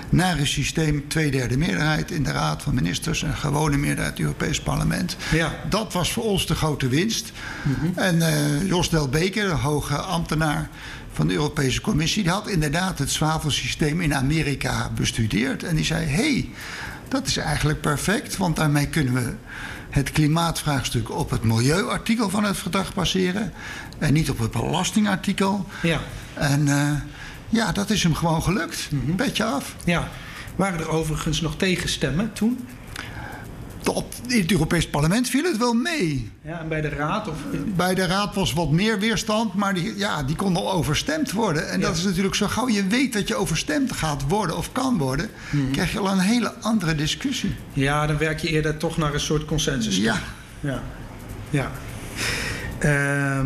Naar 0.09 0.39
een 0.39 0.47
systeem 0.47 1.07
tweederde 1.07 1.57
meerderheid 1.57 2.11
in 2.11 2.23
de 2.23 2.31
Raad 2.31 2.63
van 2.63 2.73
Ministers. 2.73 3.23
En 3.23 3.37
gewone 3.37 3.77
meerderheid 3.77 4.19
in 4.19 4.25
het 4.25 4.35
Europees 4.35 4.61
Parlement. 4.61 5.17
Ja. 5.31 5.53
Dat 5.69 5.93
was 5.93 6.11
voor 6.11 6.23
ons 6.23 6.47
de 6.47 6.55
grote 6.55 6.87
winst. 6.87 7.31
Mm 7.61 7.75
-hmm. 7.79 7.91
En 7.95 8.15
uh, 8.15 8.67
Jos 8.67 8.89
Del 8.89 9.09
Beker, 9.09 9.47
de 9.47 9.53
hoge 9.53 9.95
ambtenaar 9.95 10.69
van 11.11 11.27
de 11.27 11.33
Europese 11.33 11.81
Commissie, 11.81 12.23
die 12.23 12.31
had 12.31 12.47
inderdaad 12.47 12.99
het 12.99 13.11
zwavelsysteem 13.11 14.01
in 14.01 14.15
Amerika 14.15 14.91
bestudeerd. 14.95 15.63
En 15.63 15.75
die 15.75 15.85
zei: 15.85 16.05
hé, 16.05 16.31
hey, 16.31 16.49
dat 17.07 17.27
is 17.27 17.37
eigenlijk 17.37 17.81
perfect, 17.81 18.37
want 18.37 18.55
daarmee 18.55 18.87
kunnen 18.87 19.13
we 19.13 19.33
het 19.95 20.11
klimaatvraagstuk 20.11 21.11
op 21.11 21.29
het 21.29 21.43
milieuartikel 21.43 22.29
van 22.29 22.43
het 22.43 22.57
verdrag 22.57 22.93
baseren. 22.93 23.53
En 23.97 24.13
niet 24.13 24.29
op 24.29 24.39
het 24.39 24.51
belastingartikel. 24.51 25.65
Ja. 25.81 25.99
En 26.33 26.67
uh, 26.67 26.91
ja, 27.49 27.71
dat 27.71 27.89
is 27.89 28.03
hem 28.03 28.15
gewoon 28.15 28.43
gelukt. 28.43 28.87
Mm 28.91 29.01
-hmm. 29.05 29.15
Beetje 29.15 29.43
af. 29.43 29.75
Ja. 29.83 30.07
Waren 30.55 30.79
er 30.79 30.89
overigens 30.89 31.41
nog 31.41 31.57
tegenstemmen 31.57 32.33
toen? 32.33 32.67
Op, 33.89 34.13
in 34.27 34.41
het 34.41 34.51
Europees 34.51 34.89
Parlement 34.89 35.29
viel 35.29 35.43
het 35.43 35.57
wel 35.57 35.73
mee. 35.73 36.31
Ja, 36.41 36.59
en 36.59 36.67
bij 36.67 36.81
de 36.81 36.89
Raad? 36.89 37.27
Of... 37.27 37.35
Bij 37.75 37.95
de 37.95 38.05
Raad 38.05 38.35
was 38.35 38.53
wat 38.53 38.71
meer 38.71 38.99
weerstand, 38.99 39.53
maar 39.53 39.73
die, 39.73 39.97
ja, 39.97 40.23
die 40.23 40.35
kon 40.35 40.55
al 40.55 40.71
overstemd 40.71 41.31
worden. 41.31 41.69
En 41.69 41.79
ja. 41.79 41.85
dat 41.85 41.97
is 41.97 42.03
natuurlijk 42.03 42.35
zo 42.35 42.47
gauw 42.47 42.67
je 42.67 42.87
weet 42.87 43.13
dat 43.13 43.27
je 43.27 43.35
overstemd 43.35 43.91
gaat 43.91 44.23
worden 44.27 44.57
of 44.57 44.71
kan 44.71 44.97
worden, 44.97 45.29
mm-hmm. 45.49 45.71
krijg 45.71 45.91
je 45.91 45.99
al 45.99 46.11
een 46.11 46.19
hele 46.19 46.53
andere 46.61 46.95
discussie. 46.95 47.55
Ja, 47.73 48.07
dan 48.07 48.17
werk 48.17 48.39
je 48.39 48.47
eerder 48.47 48.77
toch 48.77 48.97
naar 48.97 49.13
een 49.13 49.19
soort 49.19 49.45
consensus. 49.45 49.97
Ja. 49.97 50.19
Ja. 50.59 50.81
ja. 51.49 51.71
Uh, 52.79 53.37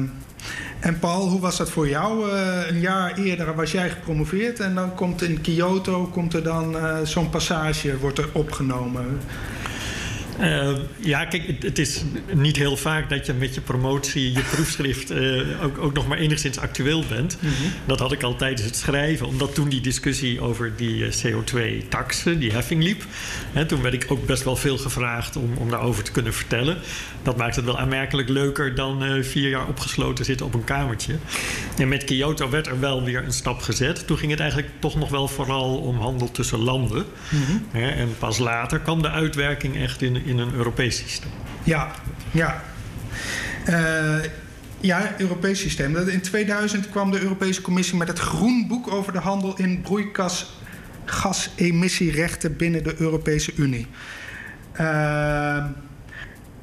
en 0.80 0.99
Paul, 0.99 1.30
hoe 1.30 1.39
was 1.39 1.58
dat 1.58 1.69
voor 1.69 1.89
jou? 1.89 2.32
Uh, 2.32 2.67
een 2.67 2.80
jaar 2.80 3.17
eerder 3.17 3.56
was 3.56 3.71
jij 3.71 3.89
gepromoveerd 3.89 4.60
en 4.60 4.75
dan 4.75 4.95
komt 4.95 5.21
in 5.21 5.41
Kyoto 5.41 6.06
komt 6.06 6.34
er 6.34 6.43
dan 6.43 6.75
uh, 6.75 6.97
zo'n 7.04 7.30
passage 7.30 7.97
wordt 7.97 8.17
er 8.17 8.30
opgenomen. 8.32 9.19
Uh, 10.39 10.69
ja, 10.99 11.25
kijk, 11.25 11.47
het, 11.47 11.63
het, 11.63 11.80
is 11.80 12.04
niet 12.34 12.56
heel 12.56 12.78
vaak 12.78 13.10
dat 13.10 13.25
je 13.25 13.34
met 13.34 13.56
je 13.56 13.62
promotie, 13.62 14.32
je 14.32 14.43
proefschrift 14.52 15.12
uh, 15.12 15.63
ook, 15.63 15.78
ook, 15.78 15.93
nog 15.93 16.08
maar 16.08 16.17
enigszins 16.17 16.60
actueel 16.60 17.04
bent. 17.10 17.38
Mm 17.41 17.49
-hmm. 17.49 17.71
Dat 17.86 17.99
had 17.99 18.12
ik 18.12 18.23
al 18.23 18.36
tijdens 18.36 18.62
het 18.62 18.75
schrijven, 18.75 19.28
omdat 19.28 19.56
toen 19.56 19.69
die 19.69 19.82
discussie 19.82 20.41
over 20.41 20.73
die 20.75 20.95
uh, 20.95 21.12
CO2-taxen, 21.12 22.39
die 22.39 22.52
heffing 22.52 22.84
liep. 22.84 23.04
Hè, 23.52 23.65
toen 23.65 23.82
werd 23.82 23.93
ik 23.93 24.06
ook 24.08 24.25
best 24.25 24.43
wel 24.43 24.56
veel 24.56 24.78
gevraagd 24.78 25.36
om, 25.36 25.54
om 25.58 25.69
daarover 25.69 26.04
te 26.04 26.12
kunnen 26.12 26.34
vertellen. 26.34 26.78
Dat 27.23 27.38
maakt 27.38 27.56
het 27.56 27.65
wel 27.65 27.80
aanmerkelijk 27.80 28.30
leuker 28.30 28.75
dan 28.75 29.23
vier 29.23 29.49
jaar 29.49 29.67
opgesloten 29.67 30.25
zitten 30.25 30.45
op 30.45 30.54
een 30.54 30.63
kamertje. 30.63 31.15
En 31.78 31.88
met 31.88 32.04
Kyoto 32.04 32.49
werd 32.49 32.67
er 32.67 32.80
wel 32.80 33.04
weer 33.04 33.23
een 33.23 33.34
stap 33.34 33.62
gezet. 33.62 34.08
Toen 34.08 34.17
ging 34.17 34.32
het 34.32 34.39
eigenlijk 34.39 34.71
toch 34.80 34.95
nog 34.95 35.10
wel 35.10 35.28
vooral 35.28 35.78
om 35.78 35.97
handel 35.97 36.32
tussen 36.32 36.60
landen. 36.60 37.06
Mm 37.30 37.43
-hmm. 37.43 37.65
hè, 37.71 37.89
en 37.89 38.10
pas 38.19 38.38
later 38.38 38.80
kwam 38.80 39.02
de 39.02 39.10
uitwerking 39.10 39.78
echt 39.78 40.02
in 40.02 40.29
in 40.30 40.38
een 40.38 40.54
Europees 40.54 40.98
systeem. 40.98 41.32
Ja, 41.63 41.92
ja. 42.32 42.63
Uh, 43.70 44.15
ja, 44.80 45.13
Europees 45.18 45.60
systeem. 45.60 45.98
In 45.98 46.22
2000 46.22 46.89
kwam 46.89 47.12
de 47.12 47.22
Europese 47.22 47.62
Commissie 47.62 47.98
met 47.98 48.08
het 48.08 48.20
groenboek 48.20 48.92
over 48.92 49.13
de 49.13 49.20
handel 49.20 49.58
in 49.58 49.82
broeikasgasemissierechten 49.82 52.58
binnen 52.58 52.84
de 52.84 52.96
Europese 52.98 53.52
Unie. 53.56 53.88
Uh, 54.74 54.80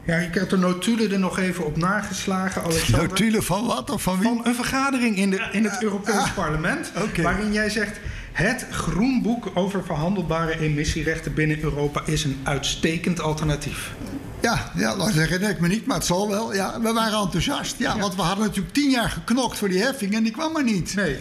ja, 0.06 0.16
ik 0.16 0.34
heb 0.34 0.48
de 0.48 0.56
notulen 0.56 1.12
er 1.12 1.18
nog 1.18 1.38
even 1.38 1.66
op 1.66 1.76
nageslagen. 1.76 2.62
Alexander. 2.62 3.08
Notulen 3.08 3.42
van 3.42 3.66
wat 3.66 3.90
of 3.90 4.02
van 4.02 4.18
wie? 4.18 4.28
Van 4.28 4.46
een 4.46 4.54
vergadering 4.54 5.16
in, 5.16 5.30
de, 5.30 5.48
in 5.52 5.64
het 5.64 5.82
Europees 5.82 6.14
ah, 6.14 6.34
parlement. 6.34 6.92
Okay. 6.96 7.24
Waarin 7.24 7.52
jij 7.52 7.70
zegt 7.70 8.00
Het 8.36 8.66
groenboek 8.70 9.50
over 9.54 9.84
verhandelbare 9.84 10.58
emissierechten 10.58 11.34
binnen 11.34 11.62
Europa 11.62 12.02
is 12.04 12.24
een 12.24 12.40
uitstekend 12.42 13.20
alternatief. 13.20 13.94
Ja, 14.40 14.72
ja 14.74 14.96
dat 14.96 15.12
herinner 15.12 15.50
ik 15.50 15.60
me 15.60 15.68
niet, 15.68 15.86
maar 15.86 15.96
het 15.96 16.06
zal 16.06 16.28
wel. 16.28 16.54
Ja, 16.54 16.80
we 16.80 16.92
waren 16.92 17.18
enthousiast. 17.18 17.78
Ja, 17.78 17.98
Want 17.98 18.14
we 18.14 18.22
hadden 18.22 18.44
natuurlijk 18.46 18.74
tien 18.74 18.90
jaar 18.90 19.10
geknokt 19.10 19.58
voor 19.58 19.68
die 19.68 19.82
heffing 19.82 20.14
en 20.14 20.22
die 20.22 20.32
kwam 20.32 20.56
er 20.56 20.64
niet. 20.64 20.94
Nee. 20.94 21.16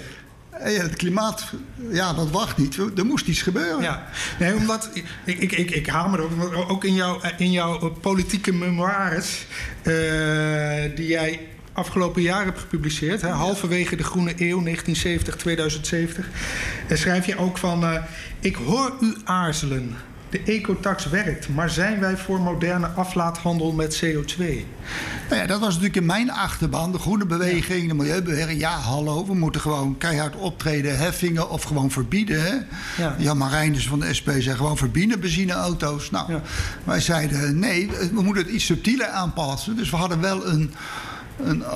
En 0.49 0.82
het 0.82 0.95
klimaat, 0.95 1.43
ja, 1.89 2.13
dat 2.13 2.32
wacht 2.32 2.58
niet. 2.58 2.78
Er 2.97 3.06
moest 3.06 3.28
iets 3.28 3.41
gebeuren. 3.41 3.82
Ja, 3.82 4.08
nee, 4.39 4.56
omdat 4.56 4.89
ik, 4.93 5.06
ik, 5.25 5.51
ik, 5.51 5.71
ik 5.71 5.88
haal 5.88 6.10
me 6.10 6.17
erop, 6.17 6.69
ook 6.69 6.84
in 6.84 6.93
jouw, 6.93 7.19
in 7.38 7.51
jouw 7.51 7.91
politieke 8.01 8.54
memoires, 8.54 9.45
uh, 9.84 10.95
die 10.95 11.08
jij 11.08 11.39
afgelopen 11.76 12.22
jaar 12.22 12.46
hebt 12.46 12.60
gepubliceerd, 12.60 13.22
hè, 13.22 13.30
halverwege 13.30 13.96
de 13.96 14.04
Groene 14.04 14.34
Eeuw 14.38 14.64
1970-2070, 14.64 16.26
schrijf 16.90 17.26
je 17.26 17.38
ook 17.38 17.58
van: 17.58 17.84
uh, 17.84 17.96
Ik 18.40 18.56
hoor 18.56 18.94
u 19.02 19.16
aarzelen. 19.24 19.96
De 20.30 20.42
ecotax 20.46 21.10
werkt, 21.10 21.50
maar 21.50 21.70
zijn 21.70 22.00
wij 22.00 22.18
voor 22.18 22.40
moderne 22.40 22.88
aflaathandel 22.88 23.72
met 23.72 24.04
CO2? 24.04 24.38
Nou 25.30 25.42
ja, 25.42 25.46
dat 25.46 25.60
was 25.60 25.68
natuurlijk 25.68 25.96
in 25.96 26.06
mijn 26.06 26.32
achterban. 26.32 26.92
De 26.92 27.00
groene 27.00 27.26
beweging, 27.26 27.88
de 27.88 27.94
milieubeweging. 27.94 28.60
Ja, 28.60 28.78
hallo, 28.78 29.26
we 29.26 29.36
moeten 29.36 29.62
gewoon 29.62 29.98
keihard 29.98 30.36
optreden, 30.36 30.98
heffingen 30.98 31.50
of 31.50 31.64
gewoon 31.64 31.92
verbieden. 31.92 32.42
Hè? 32.42 32.54
Ja. 33.04 33.16
Jan 33.18 33.38
Marijnders 33.38 33.88
van 33.88 34.00
de 34.00 34.14
SP 34.18 34.30
zei 34.38 34.56
gewoon 34.56 34.78
verbieden 34.78 35.20
benzineauto's. 35.20 36.12
Nou, 36.12 36.32
ja. 36.32 36.42
wij 36.84 37.02
zeiden 37.02 37.60
nee, 37.60 37.90
we 38.14 38.22
moeten 38.22 38.44
het 38.44 38.54
iets 38.54 38.66
subtieler 38.66 39.08
aanpassen. 39.08 39.76
Dus 39.76 39.90
we 39.90 39.96
hadden 39.96 40.22
wel 40.22 40.48
een 40.48 40.74
een 41.43 41.60
uh, 41.60 41.69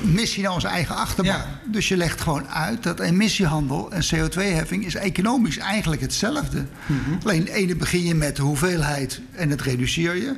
missie 0.00 0.42
naar 0.42 0.52
onze 0.52 0.68
eigen 0.68 0.96
achterban. 0.96 1.40
Dus 1.64 1.88
je 1.88 1.96
legt 1.96 2.20
gewoon 2.20 2.48
uit 2.48 2.82
dat 2.82 3.00
emissiehandel 3.00 3.92
en 3.92 4.02
CO2-heffing 4.04 4.84
is 4.86 4.94
economisch 4.94 5.58
eigenlijk 5.58 6.00
hetzelfde. 6.00 6.64
Mm 6.86 7.18
Alleen 7.22 7.40
het 7.40 7.48
ene 7.48 7.76
begin 7.76 8.04
je 8.04 8.14
met 8.14 8.36
de 8.36 8.42
hoeveelheid 8.42 9.20
en 9.32 9.50
het 9.50 9.62
reduceer 9.62 10.16
je. 10.16 10.36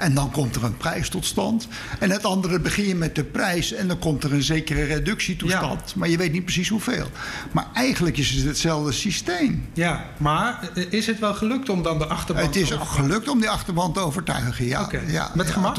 En 0.00 0.14
dan 0.14 0.30
komt 0.30 0.56
er 0.56 0.64
een 0.64 0.76
prijs 0.76 1.08
tot 1.08 1.24
stand. 1.24 1.68
En 1.98 2.10
het 2.10 2.24
andere 2.24 2.60
begin 2.60 2.86
je 2.86 2.94
met 2.94 3.14
de 3.14 3.24
prijs 3.24 3.72
en 3.72 3.88
dan 3.88 3.98
komt 3.98 4.24
er 4.24 4.32
een 4.32 4.42
zekere 4.42 4.84
reductietoestand. 4.84 5.94
Maar 5.94 6.08
je 6.08 6.16
weet 6.16 6.32
niet 6.32 6.44
precies 6.44 6.68
hoeveel. 6.68 7.06
Maar 7.50 7.66
eigenlijk 7.74 8.16
is 8.16 8.30
het 8.30 8.44
hetzelfde 8.44 8.92
systeem. 8.92 9.68
Ja, 9.72 10.04
maar 10.16 10.70
eh, 10.74 10.92
is 10.92 11.06
het 11.06 11.18
wel 11.18 11.34
gelukt 11.34 11.68
om 11.68 11.82
dan 11.82 11.98
de 11.98 12.06
achterban 12.06 12.44
Het 12.44 12.56
is 12.56 12.72
ook 12.72 12.84
gelukt 12.88 13.28
om 13.28 13.40
die 13.40 13.50
achterban 13.50 13.92
te 13.92 14.00
overtuigen, 14.00 14.66
ja. 14.66 14.88
ja 15.06 15.30
met 15.34 15.50
gemak? 15.50 15.76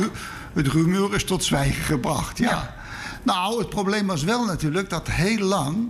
Het 0.54 0.68
rumoer 0.68 1.16
is 1.16 1.24
tot 1.24 1.44
zwijgen 1.44 1.84
gebracht, 1.84 2.38
ja. 2.38 2.76
Nou, 3.24 3.60
het 3.60 3.70
probleem 3.70 4.08
was 4.08 4.24
wel 4.24 4.46
natuurlijk 4.46 4.90
dat 4.90 5.08
heel 5.08 5.46
lang 5.46 5.88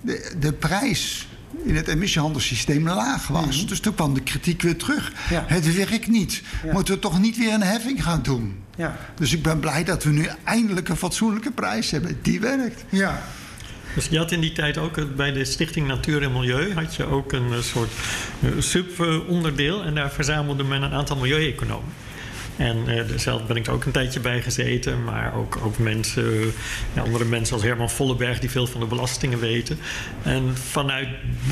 de, 0.00 0.34
de 0.38 0.52
prijs 0.52 1.28
in 1.62 1.76
het 1.76 1.88
emissiehandelssysteem 1.88 2.88
laag 2.88 3.26
was. 3.26 3.58
Mhm. 3.58 3.66
Dus 3.66 3.80
toen 3.80 3.94
kwam 3.94 4.14
de 4.14 4.20
kritiek 4.20 4.62
weer 4.62 4.76
terug. 4.76 5.12
Het 5.30 5.76
werkt 5.76 6.08
niet. 6.08 6.42
Moeten 6.72 6.94
we 6.94 7.00
toch 7.00 7.20
niet 7.20 7.36
weer 7.36 7.52
een 7.52 7.62
heffing 7.62 8.02
gaan 8.02 8.22
doen? 8.22 8.64
Ja. 8.76 8.96
Dus 9.14 9.32
ik 9.32 9.42
ben 9.42 9.60
blij 9.60 9.84
dat 9.84 10.04
we 10.04 10.10
nu 10.10 10.28
eindelijk 10.44 10.88
een 10.88 10.96
fatsoenlijke 10.96 11.50
prijs 11.50 11.90
hebben. 11.90 12.18
Die 12.22 12.40
werkt. 12.40 12.84
Ja. 12.88 13.22
Dus 13.94 14.06
je 14.06 14.18
had 14.18 14.32
in 14.32 14.40
die 14.40 14.52
tijd 14.52 14.78
ook 14.78 15.16
bij 15.16 15.32
de 15.32 15.44
Stichting 15.44 15.86
Natuur 15.86 16.22
en 16.22 16.32
Milieu... 16.32 16.74
had 16.74 16.94
je 16.94 17.04
ook 17.04 17.32
een 17.32 17.52
eh, 17.52 17.58
soort 17.58 17.90
eh, 18.42 18.50
subonderdeel... 18.58 19.84
en 19.84 19.94
daar 19.94 20.10
verzamelde 20.10 20.64
men 20.64 20.82
een 20.82 20.92
aantal 20.92 21.16
milieueconomen. 21.16 21.92
En 22.56 22.76
uh, 22.88 23.02
zelf 23.16 23.46
ben 23.46 23.56
ik 23.56 23.66
er 23.66 23.72
ook 23.72 23.84
een 23.84 23.92
tijdje 23.92 24.20
bij 24.20 24.42
gezeten. 24.42 25.04
Maar 25.04 25.34
ook, 25.34 25.58
ook 25.64 25.78
mensen, 25.78 26.52
ja, 26.92 27.02
andere 27.02 27.24
mensen 27.24 27.54
als 27.54 27.64
Herman 27.64 27.90
Volleberg... 27.90 28.38
die 28.38 28.50
veel 28.50 28.66
van 28.66 28.80
de 28.80 28.86
belastingen 28.86 29.38
weten. 29.38 29.78
En 30.22 30.56
vanuit 30.56 31.08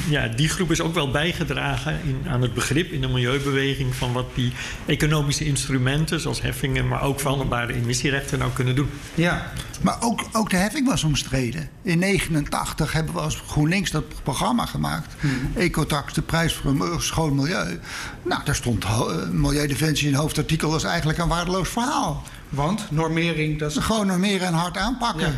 ja, 0.09 0.29
die 0.29 0.49
groep 0.49 0.71
is 0.71 0.81
ook 0.81 0.95
wel 0.95 1.11
bijgedragen 1.11 2.01
in, 2.05 2.25
aan 2.29 2.43
het 2.43 2.55
begrip 2.55 2.93
in 2.93 3.01
de 3.01 3.09
milieubeweging... 3.09 3.95
van 3.95 4.13
wat 4.13 4.35
die 4.35 4.53
economische 4.87 5.45
instrumenten, 5.45 6.21
zoals 6.21 6.43
heffingen... 6.43 6.89
maar 6.89 7.03
ook 7.03 7.21
verhandelbare 7.21 7.75
emissierechten 7.75 8.39
nou 8.39 8.53
kunnen 8.53 8.75
doen. 8.75 8.91
Ja, 9.15 9.53
maar 9.81 9.97
ook, 10.01 10.25
ook 10.33 10.51
de 10.51 10.57
heffing 10.57 10.89
was 10.89 11.05
omstreden. 11.05 11.61
In 11.83 12.01
1989 12.01 12.93
hebben 12.93 13.15
we 13.15 13.21
als 13.21 13.43
GroenLinks 13.47 13.91
dat 13.91 14.05
programma 14.23 14.67
gemaakt. 14.67 15.15
Hmm. 15.21 15.51
Ecotax, 15.55 16.13
de 16.13 16.23
prijs 16.23 16.55
voor 16.55 16.71
een 16.71 17.03
schoon 17.03 17.35
milieu. 17.35 17.81
Nou, 18.23 18.45
daar 18.45 18.55
stond 18.55 18.85
uh, 18.85 19.29
Milieudefensie 19.31 20.09
in 20.09 20.15
hoofdartikel 20.15 20.73
als 20.73 20.85
eigenlijk 20.95 21.19
een 21.19 21.29
waardeloos 21.29 21.69
verhaal. 21.69 22.23
Want 22.49 22.91
normering, 22.91 23.59
dat 23.59 23.71
is... 23.71 23.77
Gewoon 23.77 24.07
normeren 24.07 24.47
en 24.47 24.53
hard 24.53 24.77
aanpakken. 24.77 25.35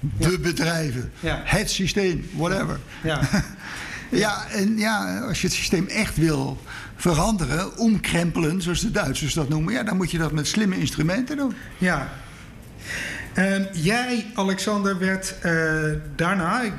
De 0.00 0.38
bedrijven, 0.38 1.12
ja. 1.20 1.40
het 1.44 1.70
systeem, 1.70 2.30
whatever. 2.36 2.80
Ja. 3.02 3.20
ja, 4.24 4.46
en 4.48 4.78
ja, 4.78 5.20
als 5.20 5.40
je 5.40 5.46
het 5.46 5.56
systeem 5.56 5.86
echt 5.86 6.16
wil 6.16 6.62
veranderen, 6.96 7.78
omkrempelen, 7.78 8.62
zoals 8.62 8.80
de 8.80 8.90
Duitsers 8.90 9.34
dat 9.34 9.48
noemen, 9.48 9.72
ja, 9.72 9.82
dan 9.82 9.96
moet 9.96 10.10
je 10.10 10.18
dat 10.18 10.32
met 10.32 10.46
slimme 10.46 10.78
instrumenten 10.78 11.36
doen. 11.36 11.54
Ja. 11.78 12.08
Um, 13.36 13.66
jij, 13.72 14.26
Alexander, 14.34 14.98
werd 14.98 15.34
uh, 15.44 15.82
daarna, 16.16 16.62
uh, 16.64 16.70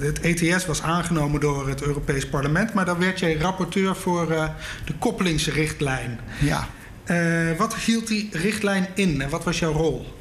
het 0.00 0.20
ETS 0.20 0.66
was 0.66 0.82
aangenomen 0.82 1.40
door 1.40 1.68
het 1.68 1.82
Europees 1.82 2.28
Parlement, 2.28 2.74
maar 2.74 2.84
dan 2.84 2.98
werd 2.98 3.18
jij 3.18 3.36
rapporteur 3.36 3.96
voor 3.96 4.30
uh, 4.30 4.48
de 4.84 4.94
koppelingsrichtlijn. 4.98 6.18
Ja. 6.40 6.68
Uh, 7.06 7.56
wat 7.58 7.74
hield 7.74 8.06
die 8.06 8.28
richtlijn 8.32 8.86
in 8.94 9.20
en 9.20 9.30
wat 9.30 9.44
was 9.44 9.58
jouw 9.58 9.72
rol? 9.72 10.14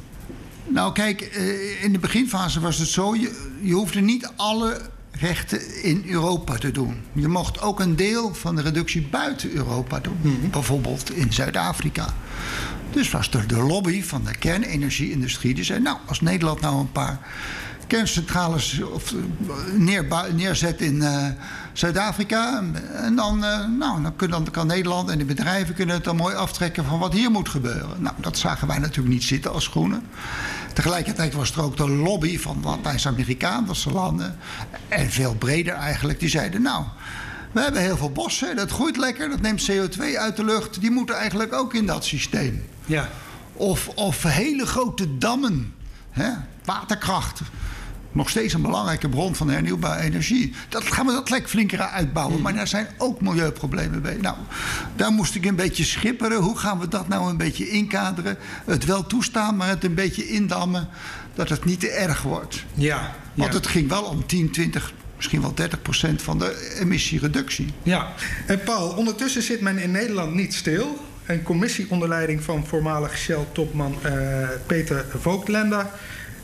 Nou, 0.67 0.93
kijk, 0.93 1.37
uh, 1.37 1.83
in 1.83 1.93
de 1.93 1.99
beginfase 1.99 2.59
was 2.59 2.77
het 2.77 2.87
zo: 2.87 3.15
je, 3.15 3.49
je 3.61 3.73
hoefde 3.73 4.01
niet 4.01 4.31
alle 4.35 4.81
rechten 5.11 5.83
in 5.83 6.03
Europa 6.07 6.57
te 6.57 6.71
doen. 6.71 6.95
Je 7.13 7.27
mocht 7.27 7.61
ook 7.61 7.79
een 7.79 7.95
deel 7.95 8.33
van 8.33 8.55
de 8.55 8.61
reductie 8.61 9.01
buiten 9.01 9.51
Europa 9.51 9.99
doen, 9.99 10.17
mm 10.21 10.39
-hmm. 10.39 10.49
bijvoorbeeld 10.49 11.11
in 11.11 11.33
Zuid-Afrika. 11.33 12.13
Dus 12.91 13.11
was 13.11 13.29
er 13.29 13.47
de 13.47 13.61
lobby 13.61 14.03
van 14.03 14.23
de 14.23 14.37
kernenergie-industrie 14.37 15.53
die 15.53 15.63
zei: 15.63 15.79
Nou, 15.79 15.97
als 16.05 16.21
Nederland 16.21 16.61
nou 16.61 16.79
een 16.79 16.91
paar 16.91 17.19
kerncentrales 17.91 18.81
of, 18.81 19.13
neer, 19.75 20.05
neerzet 20.33 20.81
in 20.81 20.95
uh, 20.95 21.25
Zuid-Afrika. 21.73 22.63
En 22.93 23.15
dan, 23.15 23.43
uh, 23.43 23.65
nou, 23.77 24.01
dan, 24.01 24.15
kun, 24.15 24.29
dan 24.29 24.47
kan 24.51 24.67
Nederland 24.67 25.09
en 25.09 25.17
de 25.17 25.25
bedrijven 25.25 25.75
kunnen 25.75 25.95
het 25.95 26.03
dan 26.03 26.15
mooi 26.15 26.35
aftrekken 26.35 26.85
van 26.85 26.99
wat 26.99 27.13
hier 27.13 27.31
moet 27.31 27.49
gebeuren. 27.49 28.01
Nou, 28.01 28.15
dat 28.19 28.37
zagen 28.37 28.67
wij 28.67 28.77
natuurlijk 28.77 29.13
niet 29.13 29.23
zitten 29.23 29.51
als 29.51 29.67
groenen. 29.67 30.03
Tegelijkertijd 30.73 31.33
was 31.33 31.51
er 31.51 31.63
ook 31.63 31.77
de 31.77 31.89
lobby 31.89 32.39
van 32.39 32.61
Latijns-Amerikaanse 32.63 33.91
landen. 33.91 34.37
En 34.87 35.09
veel 35.09 35.35
breder 35.35 35.73
eigenlijk. 35.73 36.19
Die 36.19 36.29
zeiden, 36.29 36.61
nou, 36.61 36.83
we 37.51 37.61
hebben 37.61 37.81
heel 37.81 37.97
veel 37.97 38.11
bossen. 38.11 38.55
Dat 38.55 38.71
groeit 38.71 38.97
lekker. 38.97 39.29
Dat 39.29 39.41
neemt 39.41 39.71
CO2 39.71 40.17
uit 40.17 40.35
de 40.35 40.45
lucht. 40.45 40.81
Die 40.81 40.91
moeten 40.91 41.15
eigenlijk 41.15 41.53
ook 41.53 41.73
in 41.73 41.85
dat 41.85 42.05
systeem. 42.05 42.63
Ja. 42.85 43.09
Of, 43.53 43.87
of 43.87 44.23
hele 44.23 44.65
grote 44.65 45.17
dammen. 45.17 45.73
Hè? 46.11 46.29
Waterkracht 46.65 47.41
nog 48.11 48.29
steeds 48.29 48.53
een 48.53 48.61
belangrijke 48.61 49.09
bron 49.09 49.35
van 49.35 49.49
hernieuwbare 49.49 50.01
energie. 50.01 50.53
Dat 50.69 50.83
gaan 50.83 51.05
we 51.05 51.11
dat 51.11 51.29
lek 51.29 51.49
flinker 51.49 51.79
uitbouwen. 51.79 52.35
Mm. 52.35 52.41
Maar 52.41 52.53
daar 52.53 52.67
zijn 52.67 52.87
ook 52.97 53.21
milieuproblemen 53.21 54.01
bij. 54.01 54.17
Nou, 54.21 54.35
daar 54.95 55.11
moest 55.11 55.35
ik 55.35 55.45
een 55.45 55.55
beetje 55.55 55.83
schipperen. 55.83 56.37
Hoe 56.37 56.57
gaan 56.57 56.79
we 56.79 56.87
dat 56.87 57.07
nou 57.07 57.29
een 57.29 57.37
beetje 57.37 57.69
inkaderen? 57.69 58.37
Het 58.65 58.85
wel 58.85 59.07
toestaan, 59.07 59.55
maar 59.55 59.67
het 59.67 59.83
een 59.83 59.93
beetje 59.93 60.27
indammen. 60.27 60.87
Dat 61.33 61.49
het 61.49 61.65
niet 61.65 61.79
te 61.79 61.89
erg 61.89 62.21
wordt. 62.21 62.63
Ja. 62.73 63.15
Want 63.33 63.53
het 63.53 63.67
ging 63.67 63.89
wel 63.89 64.03
om 64.03 64.25
10, 64.25 64.51
20, 64.51 64.93
misschien 65.15 65.41
wel 65.41 65.53
30 65.53 65.81
procent 65.81 66.21
van 66.21 66.39
de 66.39 66.77
emissiereductie. 66.79 67.73
Ja. 67.83 68.07
En 68.45 68.63
Paul, 68.63 68.89
ondertussen 68.89 69.41
zit 69.41 69.61
men 69.61 69.77
in 69.77 69.91
Nederland 69.91 70.33
niet 70.33 70.53
stil. 70.53 71.05
Een 71.25 71.43
commissie 71.43 71.85
onder 71.89 72.07
leiding 72.07 72.43
van 72.43 72.67
voormalig 72.67 73.17
Shell-topman 73.17 73.95
uh, 74.05 74.47
Peter 74.65 75.05
Voogtländer 75.19 75.85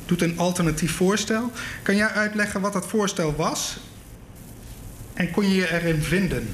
doet 0.08 0.22
een 0.22 0.38
alternatief 0.38 0.92
voorstel. 0.92 1.52
Kan 1.82 1.96
jij 1.96 2.08
uitleggen 2.08 2.62
wat 2.62 2.74
dat 2.74 2.88
voorstel 2.88 3.36
was? 3.36 3.78
En 5.14 5.32
kon 5.32 5.50
je 5.50 5.56
je 5.56 5.74
erin 5.74 6.02
vinden? 6.02 6.48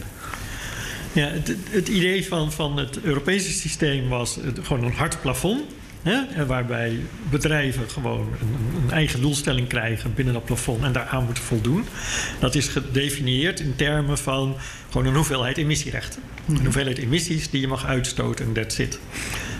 Ja, 1.13 1.27
het, 1.27 1.55
het 1.69 1.87
idee 1.87 2.27
van, 2.27 2.51
van 2.51 2.77
het 2.77 3.01
Europese 3.01 3.51
systeem 3.51 4.09
was 4.09 4.35
het, 4.35 4.59
gewoon 4.61 4.83
een 4.83 4.93
hard 4.93 5.21
plafond. 5.21 5.61
Hè, 6.01 6.45
waarbij 6.45 6.99
bedrijven 7.29 7.89
gewoon 7.89 8.27
een, 8.41 8.81
een, 8.83 8.91
eigen 8.91 9.21
doelstelling 9.21 9.67
krijgen 9.67 10.13
binnen 10.13 10.33
dat 10.33 10.45
plafond 10.45 10.83
en 10.83 10.91
daaraan 10.91 11.25
moeten 11.25 11.43
voldoen. 11.43 11.85
Dat 12.39 12.55
is 12.55 12.67
gedefinieerd 12.67 13.59
in 13.59 13.75
termen 13.75 14.17
van 14.17 14.55
gewoon 14.89 15.07
een 15.07 15.15
hoeveelheid 15.15 15.57
emissierechten. 15.57 16.21
Een 16.47 16.53
mhm. 16.53 16.63
hoeveelheid 16.63 16.97
emissies 16.97 17.49
die 17.49 17.61
je 17.61 17.67
mag 17.67 17.85
uitstoten 17.85 18.45
en 18.45 18.53
that's 18.53 18.77
it. 18.77 18.99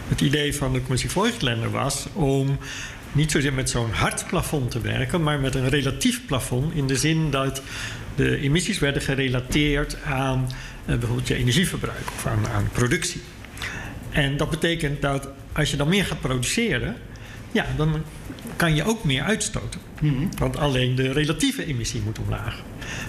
Het 0.08 0.22
idee 0.22 0.56
van 0.56 0.74
de 0.74 0.82
commissie 0.82 1.10
Voigtländer 1.10 1.72
was 1.72 2.06
om 2.14 2.58
niet 3.14 3.32
zozeer 3.32 3.54
met 3.54 3.70
zo'n 3.70 3.92
hard 3.92 4.28
plafond 4.28 4.72
te 4.72 4.82
werken, 4.82 5.24
maar 5.24 5.40
met 5.40 5.56
een 5.56 5.70
relatief 5.70 6.26
plafond. 6.26 6.74
In 6.74 6.88
de 6.88 6.96
zin 6.96 7.32
dat 7.32 7.62
de 8.16 8.38
emissies 8.38 8.80
werden 8.80 9.02
gerelateerd 9.02 10.04
aan 10.04 10.50
uh, 10.86 10.96
bijvoorbeeld 10.96 11.28
je 11.28 11.36
energieverbruik 11.36 12.12
of 12.16 12.26
aan, 12.26 12.48
aan 12.48 12.70
productie. 12.72 13.22
En 14.10 14.38
dat 14.38 14.50
betekent 14.50 15.02
dat 15.02 15.28
als 15.52 15.72
je 15.72 15.78
dan 15.78 15.90
meer 15.90 16.06
gaat 16.06 16.22
produceren, 16.22 16.96
ja, 17.52 17.66
dan 17.78 18.04
kan 18.56 18.76
je 18.76 18.84
ook 18.84 19.04
meer 19.04 19.24
uitstoten. 19.24 19.80
Mhm. 20.02 20.26
Want 20.38 20.58
alleen 20.58 20.96
de 20.96 21.12
relatieve 21.12 21.66
emissie 21.66 22.02
moet 22.02 22.20
omlaag. 22.20 22.62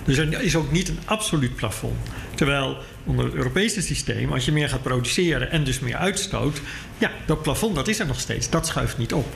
Dus 0.05 0.17
er 0.17 0.43
is 0.43 0.57
ook 0.57 0.73
niet 0.73 0.89
een 0.89 0.99
absoluut 1.05 1.55
plafond. 1.55 1.97
Terwijl 2.35 2.77
onder 3.05 3.25
het 3.25 3.35
Europese 3.35 3.83
systeem, 3.83 4.33
als 4.33 4.45
je 4.45 4.53
meer 4.53 4.69
gaat 4.69 4.83
produceren 4.83 5.51
en 5.51 5.65
dus 5.65 5.81
meer 5.81 5.97
uitstoot, 5.97 6.61
ja, 6.99 7.11
dat 7.27 7.43
plafond 7.43 7.75
dat 7.75 7.89
is 7.89 7.99
er 7.99 8.07
nog 8.07 8.21
steeds. 8.21 8.51
Dat 8.51 8.67
schuift 8.67 8.99
niet 8.99 9.13
op. 9.13 9.27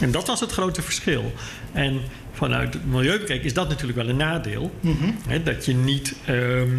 En 0.00 0.10
dat 0.10 0.26
was 0.26 0.40
het 0.40 0.52
grote 0.52 0.82
verschil. 0.82 1.32
En 1.72 2.00
vanuit 2.32 2.74
het 2.74 2.86
milieu 2.86 3.18
bekeken 3.18 3.44
is 3.44 3.54
dat 3.54 3.68
natuurlijk 3.68 3.98
wel 3.98 4.08
een 4.08 4.16
nadeel. 4.16 4.74
Hè, 5.28 5.42
dat 5.42 5.64
je 5.64 5.74
niet 5.74 6.14
ehm, 6.24 6.76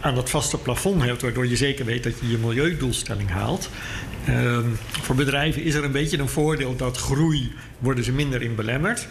aan 0.00 0.14
dat 0.14 0.30
vaste 0.30 0.58
plafond 0.58 1.02
hebt, 1.02 1.22
waardoor 1.22 1.46
je 1.46 1.56
zeker 1.56 1.84
weet 1.84 2.02
dat 2.02 2.12
je 2.20 2.30
je 2.30 2.38
milieudoelstelling 2.38 3.30
haalt. 3.30 3.70
Ehm, 4.24 4.68
voor 5.02 5.14
bedrijven 5.14 5.62
is 5.62 5.74
er 5.74 5.84
een 5.84 5.92
beetje 5.92 6.18
een 6.18 6.28
voordeel 6.28 6.76
dat 6.76 6.96
groei 6.96 7.52
worden 7.78 8.04
ze 8.04 8.12
minder 8.12 8.42
in 8.42 8.54
belemmerd. 8.54 9.08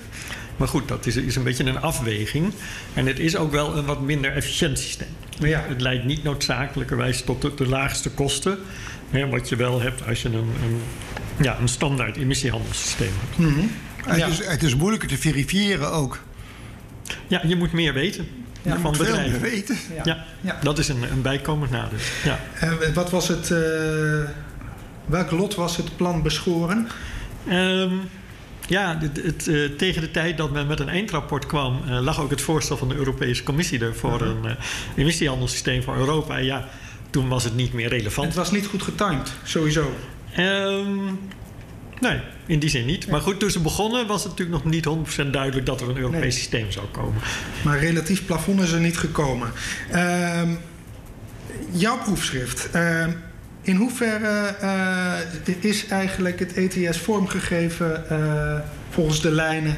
Maar 0.58 0.68
goed, 0.68 0.88
dat 0.88 1.06
is, 1.06 1.16
is 1.16 1.36
een 1.36 1.44
beetje 1.44 1.64
een 1.64 1.82
afweging. 1.82 2.54
En 2.94 3.06
het 3.06 3.20
is 3.20 3.36
ook 3.36 3.52
wel 3.52 3.78
een 3.78 3.86
wat 3.86 4.02
minder 4.02 4.32
efficiënt 4.34 4.80
systeem. 4.80 5.08
Ja. 5.40 5.64
Het 5.68 5.82
leidt 5.82 6.06
niet 6.06 6.24
noodzakelijkerwijs 6.24 7.22
tot 7.22 7.42
de, 7.42 7.54
de 7.56 7.68
laagste 7.68 8.10
kosten. 8.10 8.58
Hè, 9.10 9.28
wat 9.30 9.50
je 9.50 9.56
wel 9.56 9.82
hebt 9.82 10.08
als 10.08 10.22
je 10.22 10.28
een, 10.28 10.34
een, 10.36 10.82
ja, 11.42 11.58
een 11.60 11.68
standaard 11.68 12.18
emissiehandelssysteem 12.18 13.12
hebt. 13.20 13.56
Het, 14.06 14.18
Ja. 14.18 14.28
is, 14.28 14.46
het 14.48 14.64
is 14.64 14.76
moeilijker 14.76 15.08
te 15.10 15.18
verifiëren 15.18 15.92
ook. 15.92 16.20
Ja, 17.28 17.42
je 17.48 17.56
moet 17.56 17.72
meer 17.72 17.94
weten 17.94 18.28
Ja, 18.62 18.80
van 18.80 18.96
Veel 18.96 19.06
bedrijven. 19.06 19.32
meer 19.32 19.52
weten. 19.52 19.78
Ja. 19.96 20.02
Ja, 20.04 20.26
Ja. 20.42 20.58
dat 20.64 20.78
is 20.80 20.88
een, 20.88 21.04
een 21.12 21.22
bijkomend 21.22 21.72
nadeel. 21.72 21.98
Ja. 22.24 22.40
En 22.60 22.94
wat 22.94 23.10
was 23.10 23.28
het... 23.28 23.52
eh, 23.52 23.60
welk 25.06 25.32
lot 25.32 25.56
was 25.56 25.78
het 25.78 25.96
plan 25.98 26.22
beschoren? 26.22 26.88
Ehm, 27.48 27.94
ja, 28.71 28.97
het, 28.99 29.23
het, 29.23 29.47
eh, 29.47 29.69
tegen 29.77 30.01
de 30.01 30.12
tijd 30.12 30.38
dat 30.38 30.51
men 30.51 30.67
met 30.67 30.79
een 30.79 30.89
eindrapport 30.89 31.45
kwam, 31.45 31.81
eh, 31.88 31.99
lag 32.01 32.19
ook 32.21 32.29
het 32.29 32.41
voorstel 32.41 32.77
van 32.77 32.89
de 32.89 32.95
Europese 32.95 33.43
Commissie 33.43 33.79
er 33.79 33.95
voor 33.95 34.21
een 34.21 34.45
eh, 34.45 34.51
emissiehandelssysteem 34.95 35.84
voor 35.84 35.95
Europa. 35.97 36.38
Ja, 36.38 36.67
toen 37.10 37.27
was 37.27 37.43
het 37.43 37.55
niet 37.55 37.73
meer 37.73 37.88
relevant. 37.89 38.27
Het 38.27 38.36
was 38.36 38.51
niet 38.51 38.65
goed 38.65 38.81
getimed, 38.84 39.31
sowieso. 39.43 39.93
Ehm, 40.36 41.03
nee, 41.99 42.19
in 42.45 42.60
die 42.60 42.69
zin 42.69 42.86
niet. 42.86 43.07
Maar 43.07 43.21
goed, 43.21 43.39
toen 43.39 43.49
ze 43.51 43.60
begonnen 43.60 44.07
was 44.07 44.23
het 44.23 44.31
natuurlijk 44.31 44.63
nog 44.63 44.73
niet 44.73 44.86
100% 44.86 45.34
duidelijk 45.34 45.65
dat 45.65 45.81
er 45.81 45.89
een 45.89 45.97
Europees 45.97 46.21
Nee. 46.21 46.31
systeem 46.31 46.71
zou 46.71 46.86
komen. 46.91 47.21
Maar 47.63 47.79
relatief 47.79 48.25
plafond 48.25 48.62
is 48.62 48.71
er 48.71 48.79
niet 48.79 48.97
gekomen. 48.97 49.51
Ehm, 49.91 50.49
jouw 51.71 51.97
proefschrift. 51.97 52.69
ehm, 52.71 53.12
in 53.62 53.76
hoeverre 53.76 54.56
eh, 54.60 55.56
is 55.60 55.88
eigenlijk 55.88 56.39
het 56.39 56.54
ETS 56.54 56.97
vormgegeven 56.97 58.10
eh, 58.10 58.60
volgens 58.89 59.21
de 59.21 59.32
lijnen 59.32 59.78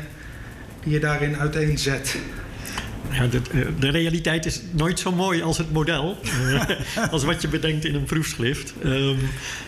die 0.84 0.94
je 0.94 1.00
daarin 1.00 1.38
uiteenzet? 1.38 2.16
Ja, 3.14 3.28
de, 3.28 3.42
eh, 3.52 3.60
de 3.80 3.90
realiteit 3.90 4.46
is 4.46 4.62
nooit 4.72 5.00
zo 5.00 5.12
mooi 5.12 5.42
als 5.42 5.58
het 5.58 5.72
model. 5.72 6.18
eh, 6.98 7.12
als 7.12 7.24
wat 7.24 7.42
je 7.42 7.48
bedenkt 7.48 7.86
in 7.86 7.96
een 7.96 8.04
proefschrift. 8.04 8.74
Ehm, 8.84 9.18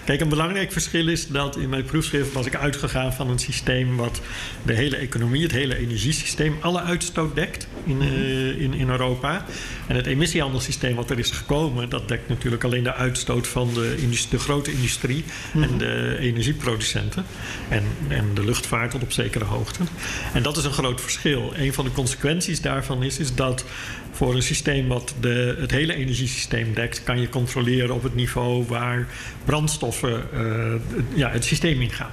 kijk, 0.05 0.21
een 0.21 0.29
belangrijk 0.29 0.71
verschil 0.71 1.07
is 1.07 1.27
dat 1.27 1.57
in 1.57 1.69
mijn 1.69 1.83
proefschrift 1.83 2.33
was 2.33 2.45
ik 2.45 2.55
uitgegaan 2.55 3.13
van 3.13 3.29
een 3.29 3.39
systeem 3.39 3.95
wat 3.95 4.21
de 4.63 4.73
hele 4.73 4.95
economie, 4.95 5.43
het 5.43 5.51
hele 5.51 5.77
energiesysteem, 5.77 6.57
alle 6.59 6.81
uitstoot 6.81 7.35
dekt 7.35 7.67
in, 7.83 8.01
eh, 8.01 8.61
in, 8.61 8.73
in 8.73 8.89
Europa. 8.89 9.45
En 9.87 9.95
het 9.95 10.05
emissiehandelssysteem 10.05 10.95
wat 10.95 11.09
er 11.09 11.19
is 11.19 11.31
gekomen, 11.31 11.89
dat 11.89 12.07
dekt 12.07 12.29
natuurlijk 12.29 12.63
alleen 12.63 12.83
de 12.83 12.93
uitstoot 12.93 13.47
van 13.47 13.73
de, 13.73 14.09
de 14.29 14.39
grote 14.39 14.71
industrie 14.71 15.23
en 15.53 15.77
de 15.77 16.17
energieproducenten. 16.19 17.25
En, 17.69 17.83
en 18.07 18.25
de 18.33 18.45
luchtvaart 18.45 18.91
tot 18.91 19.01
op 19.01 19.11
zekere 19.11 19.45
hoogte. 19.45 19.79
En 20.33 20.43
dat 20.43 20.57
is 20.57 20.63
een 20.63 20.71
groot 20.71 21.01
verschil. 21.01 21.53
Een 21.55 21.73
van 21.73 21.85
de 21.85 21.91
consequenties 21.91 22.61
daarvan 22.61 23.03
is, 23.03 23.19
is 23.19 23.34
dat 23.35 23.65
voor 24.15 24.35
een 24.35 24.41
systeem 24.41 24.87
wat 24.87 25.15
de, 25.19 25.55
het 25.59 25.71
hele 25.71 25.93
energiesysteem 25.93 26.73
dekt, 26.73 27.03
kan 27.03 27.21
je 27.21 27.29
controleren 27.29 27.95
op 27.95 28.03
het 28.03 28.15
niveau 28.15 28.65
waar 28.67 29.07
brandstoffen 29.45 30.23
eh, 30.33 30.39
ja, 31.13 31.29
het 31.29 31.45
systeem 31.45 31.81
ingaan. 31.81 32.09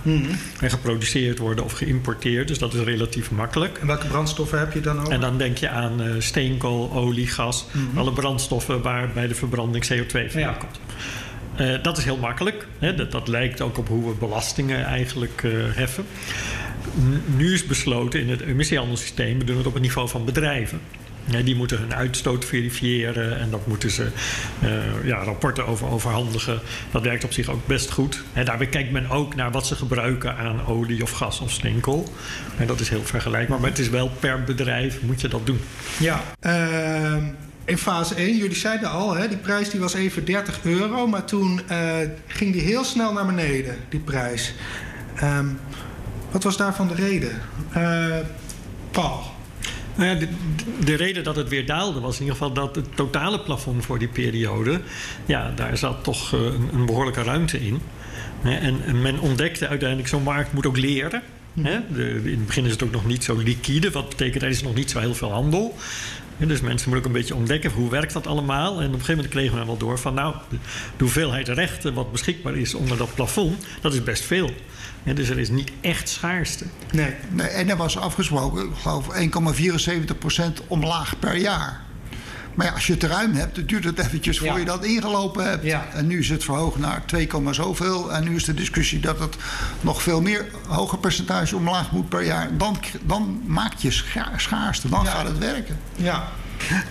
En 0.60 0.70
geproduceerd 0.70 1.38
worden 1.38 1.64
of 1.64 1.72
geïmporteerd. 1.72 2.48
Dus 2.48 2.58
dat 2.58 2.74
is 2.74 2.80
relatief 2.80 3.30
makkelijk. 3.30 3.78
En 3.78 3.86
welke 3.86 4.06
brandstoffen 4.06 4.58
heb 4.58 4.72
je 4.72 4.80
dan 4.80 5.00
ook? 5.00 5.08
En 5.08 5.20
dan 5.20 5.38
denk 5.38 5.58
je 5.58 5.68
aan 5.68 6.02
eh, 6.02 6.08
steenkool, 6.18 6.92
olie, 6.92 7.26
gas. 7.26 7.66
Alle 7.94 8.12
brandstoffen 8.12 8.82
waar 8.82 9.10
bij 9.14 9.26
de 9.26 9.34
verbranding 9.34 9.84
CO2 9.92 10.30
vrijkomt. 10.30 10.80
Eh, 11.56 11.82
dat 11.82 11.98
is 11.98 12.04
heel 12.04 12.16
makkelijk. 12.16 12.66
Hè? 12.78 12.94
Dat, 12.94 13.12
dat 13.12 13.28
lijkt 13.28 13.60
ook 13.60 13.78
op 13.78 13.88
hoe 13.88 14.08
we 14.08 14.14
belastingen 14.18 14.84
eigenlijk 14.84 15.42
heffen. 15.74 16.04
Nu 17.36 17.52
is 17.52 17.66
besloten 17.66 18.20
in 18.20 18.30
het 18.30 18.40
emissiehandelssysteem... 18.40 19.38
we 19.38 19.44
doen 19.44 19.56
het 19.56 19.66
op 19.66 19.72
het 19.72 19.82
niveau 19.82 20.08
van 20.08 20.24
bedrijven. 20.24 20.80
Die 21.44 21.56
moeten 21.56 21.78
hun 21.78 21.94
uitstoot 21.94 22.44
verifiëren 22.44 23.38
en 23.38 23.50
dat 23.50 23.66
moeten 23.66 23.90
ze 23.90 24.08
eh, 24.60 24.70
ja, 25.04 25.24
rapporten 25.24 25.66
over 25.66 25.86
overhandigen. 25.88 26.60
Dat 26.90 27.02
werkt 27.02 27.24
op 27.24 27.32
zich 27.32 27.48
ook 27.48 27.66
best 27.66 27.90
goed. 27.90 28.22
En 28.32 28.44
daarbij 28.44 28.66
kijkt 28.66 28.90
men 28.90 29.10
ook 29.10 29.34
naar 29.34 29.50
wat 29.50 29.66
ze 29.66 29.74
gebruiken 29.74 30.36
aan 30.36 30.66
olie 30.66 31.02
of 31.02 31.10
gas 31.10 31.40
of 31.40 31.50
steenkool. 31.50 32.12
En 32.56 32.66
dat 32.66 32.80
is 32.80 32.88
heel 32.88 33.04
vergelijkbaar, 33.04 33.60
maar 33.60 33.70
het 33.70 33.78
is 33.78 33.88
wel 33.88 34.08
per 34.08 34.44
bedrijf 34.44 35.02
moet 35.02 35.20
je 35.20 35.28
dat 35.28 35.46
doen. 35.46 35.60
Ja, 35.98 36.22
ehm, 36.40 37.24
in 37.64 37.78
fase 37.78 38.14
1, 38.14 38.36
jullie 38.36 38.56
zeiden 38.56 38.90
al, 38.90 39.14
hè, 39.14 39.28
die 39.28 39.36
prijs 39.36 39.70
die 39.70 39.80
was 39.80 39.94
even 39.94 40.24
30 40.24 40.58
euro, 40.62 41.06
maar 41.06 41.24
toen 41.24 41.60
eh, 41.68 41.96
ging 42.26 42.52
die 42.52 42.62
heel 42.62 42.84
snel 42.84 43.12
naar 43.12 43.26
beneden, 43.26 43.76
die 43.88 44.00
prijs. 44.00 44.54
Ehm, 45.14 45.46
wat 46.30 46.42
was 46.42 46.56
daarvan 46.56 46.88
de 46.88 46.94
reden? 46.94 47.40
Eh, 47.72 48.16
Paul. 48.90 49.31
Nou 49.94 50.08
ja, 50.08 50.14
de, 50.14 50.28
de 50.84 50.94
reden 50.94 51.24
dat 51.24 51.36
het 51.36 51.48
weer 51.48 51.66
daalde 51.66 52.00
was 52.00 52.14
in 52.14 52.20
ieder 52.20 52.36
geval 52.36 52.52
dat 52.52 52.74
het 52.74 52.96
totale 52.96 53.40
plafond 53.40 53.84
voor 53.84 53.98
die 53.98 54.08
periode, 54.08 54.80
ja, 55.26 55.52
daar 55.56 55.76
zat 55.76 56.04
toch 56.04 56.32
eh, 56.32 56.40
een, 56.40 56.68
een 56.72 56.86
behoorlijke 56.86 57.22
ruimte 57.22 57.60
in. 57.60 57.80
En, 58.42 58.84
en 58.86 59.02
men 59.02 59.18
ontdekte 59.18 59.68
uiteindelijk, 59.68 60.08
zo'n 60.08 60.22
markt 60.22 60.52
moet 60.52 60.66
ook 60.66 60.76
leren. 60.76 61.22
Hè? 61.60 61.78
De, 61.92 62.20
in 62.24 62.30
het 62.30 62.46
begin 62.46 62.64
is 62.64 62.70
het 62.70 62.82
ook 62.82 62.92
nog 62.92 63.06
niet 63.06 63.24
zo 63.24 63.36
liquide, 63.36 63.90
wat 63.90 64.08
betekent 64.08 64.42
er 64.42 64.48
is 64.48 64.62
nog 64.62 64.74
niet 64.74 64.90
zo 64.90 64.98
heel 64.98 65.14
veel 65.14 65.32
handel. 65.32 65.76
Dus 66.36 66.60
mensen 66.60 66.90
moeten 66.90 66.98
ook 66.98 67.14
een 67.14 67.20
beetje 67.20 67.34
ontdekken 67.34 67.70
hoe 67.70 67.90
werkt 67.90 68.12
dat 68.12 68.26
allemaal. 68.26 68.80
En 68.80 68.86
op 68.86 68.92
een 68.92 68.92
gegeven 68.92 69.14
moment 69.14 69.32
kregen 69.32 69.58
we 69.58 69.64
wel 69.64 69.76
door 69.76 69.98
van 69.98 70.14
nou, 70.14 70.34
de, 70.48 70.56
de 70.96 71.04
hoeveelheid 71.04 71.48
rechten 71.48 71.94
wat 71.94 72.12
beschikbaar 72.12 72.56
is 72.56 72.74
onder 72.74 72.96
dat 72.96 73.14
plafond, 73.14 73.66
dat 73.80 73.94
is 73.94 74.02
best 74.02 74.24
veel. 74.24 74.50
Dus 75.04 75.28
er 75.28 75.38
is 75.38 75.48
niet 75.50 75.70
echt 75.80 76.08
schaarste. 76.08 76.64
Nee. 76.92 77.14
Nee, 77.30 77.46
en 77.46 77.68
er 77.70 77.76
was 77.76 77.98
afgesproken, 77.98 78.64
ik 78.64 78.70
geloof 78.82 79.06
1,74% 79.14 80.66
omlaag 80.66 81.18
per 81.18 81.36
jaar. 81.36 81.80
Maar 82.54 82.66
ja, 82.66 82.72
als 82.72 82.86
je 82.86 82.92
het 82.92 83.02
ruim 83.02 83.32
hebt, 83.34 83.54
dan 83.54 83.64
duurt 83.66 83.84
het 83.84 83.98
eventjes 83.98 84.38
voor 84.38 84.46
Ja. 84.46 84.56
je 84.56 84.64
dat 84.64 84.84
ingelopen 84.84 85.48
hebt. 85.48 85.64
Ja. 85.64 85.86
En 85.92 86.06
nu 86.06 86.18
is 86.18 86.28
het 86.28 86.44
verhoogd 86.44 86.78
naar 86.78 87.02
2, 87.06 87.28
zoveel. 87.50 88.12
En 88.12 88.24
nu 88.24 88.34
is 88.34 88.44
de 88.44 88.54
discussie 88.54 89.00
dat 89.00 89.18
het 89.18 89.36
nog 89.80 90.02
veel 90.02 90.20
meer 90.20 90.46
hoger 90.66 90.98
percentage 90.98 91.56
omlaag 91.56 91.90
moet 91.92 92.08
per 92.08 92.24
jaar. 92.24 92.56
Dan, 92.56 92.76
dan 93.02 93.40
maak 93.46 93.74
je 93.74 93.90
scha- 93.90 94.32
schaarste, 94.36 94.88
dan 94.88 95.04
Ja. 95.04 95.10
gaat 95.10 95.26
het 95.28 95.38
werken. 95.38 95.78
Ja. 95.96 96.28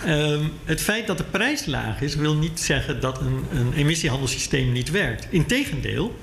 Ehm, 0.05 0.43
het 0.65 0.81
feit 0.81 1.07
dat 1.07 1.17
de 1.17 1.23
prijs 1.23 1.65
laag 1.65 2.01
is, 2.01 2.15
wil 2.15 2.35
niet 2.35 2.59
zeggen 2.59 2.99
dat 3.01 3.19
een, 3.19 3.45
een 3.53 3.73
emissiehandelssysteem 3.73 4.71
niet 4.71 4.91
werkt. 4.91 5.27
Integendeel, 5.29 6.19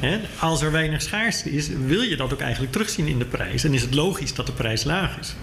hè, 0.00 0.18
als 0.38 0.62
er 0.62 0.72
weinig 0.72 1.02
schaarste 1.02 1.50
is, 1.52 1.68
wil 1.86 2.00
je 2.02 2.16
dat 2.16 2.32
ook 2.32 2.40
eigenlijk 2.40 2.72
terugzien 2.72 3.06
in 3.06 3.18
de 3.18 3.24
prijs. 3.24 3.64
En 3.64 3.74
is 3.74 3.82
het 3.82 3.94
logisch 3.94 4.34
dat 4.34 4.46
de 4.46 4.52
prijs 4.52 4.84
laag 4.84 5.18
is. 5.18 5.34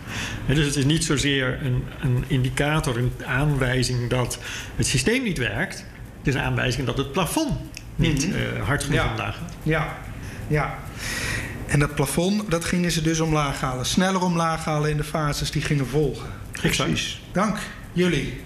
Hè, 0.46 0.54
dus 0.56 0.66
het 0.66 0.76
is 0.76 0.86
niet 0.86 1.04
zozeer 1.04 1.60
een, 1.64 1.84
een 2.02 2.24
indicator, 2.28 2.98
een 2.98 3.12
aanwijzing 3.26 4.10
dat 4.10 4.38
het 4.76 4.88
systeem 4.88 5.24
niet 5.24 5.38
werkt. 5.38 5.78
Het 6.18 6.28
is 6.28 6.34
een 6.34 6.42
aanwijzing 6.48 6.86
dat 6.86 6.98
het 6.98 7.12
plafond 7.12 7.52
niet 7.96 8.28
eh, 8.34 8.66
hard 8.66 8.84
genoeg 8.84 9.00
Ja. 9.00 9.10
omlaag 9.12 9.36
gaat. 9.36 9.54
Ja. 9.64 9.98
Ja. 10.48 10.78
En 11.68 11.80
dat 11.80 11.96
plafond, 11.96 12.52
dat 12.52 12.66
gingen 12.66 12.92
ze 12.92 13.02
dus 13.02 13.20
omlaag 13.20 13.62
halen. 13.62 13.86
Sneller 13.86 14.22
omlaag 14.22 14.66
halen 14.66 14.90
in 14.90 14.98
de 14.98 15.04
fases 15.04 15.52
die 15.52 15.62
gingen 15.62 15.88
volgen. 15.88 16.30
Precies. 16.62 17.22
Dank 17.32 17.58
jullie. 17.94 18.42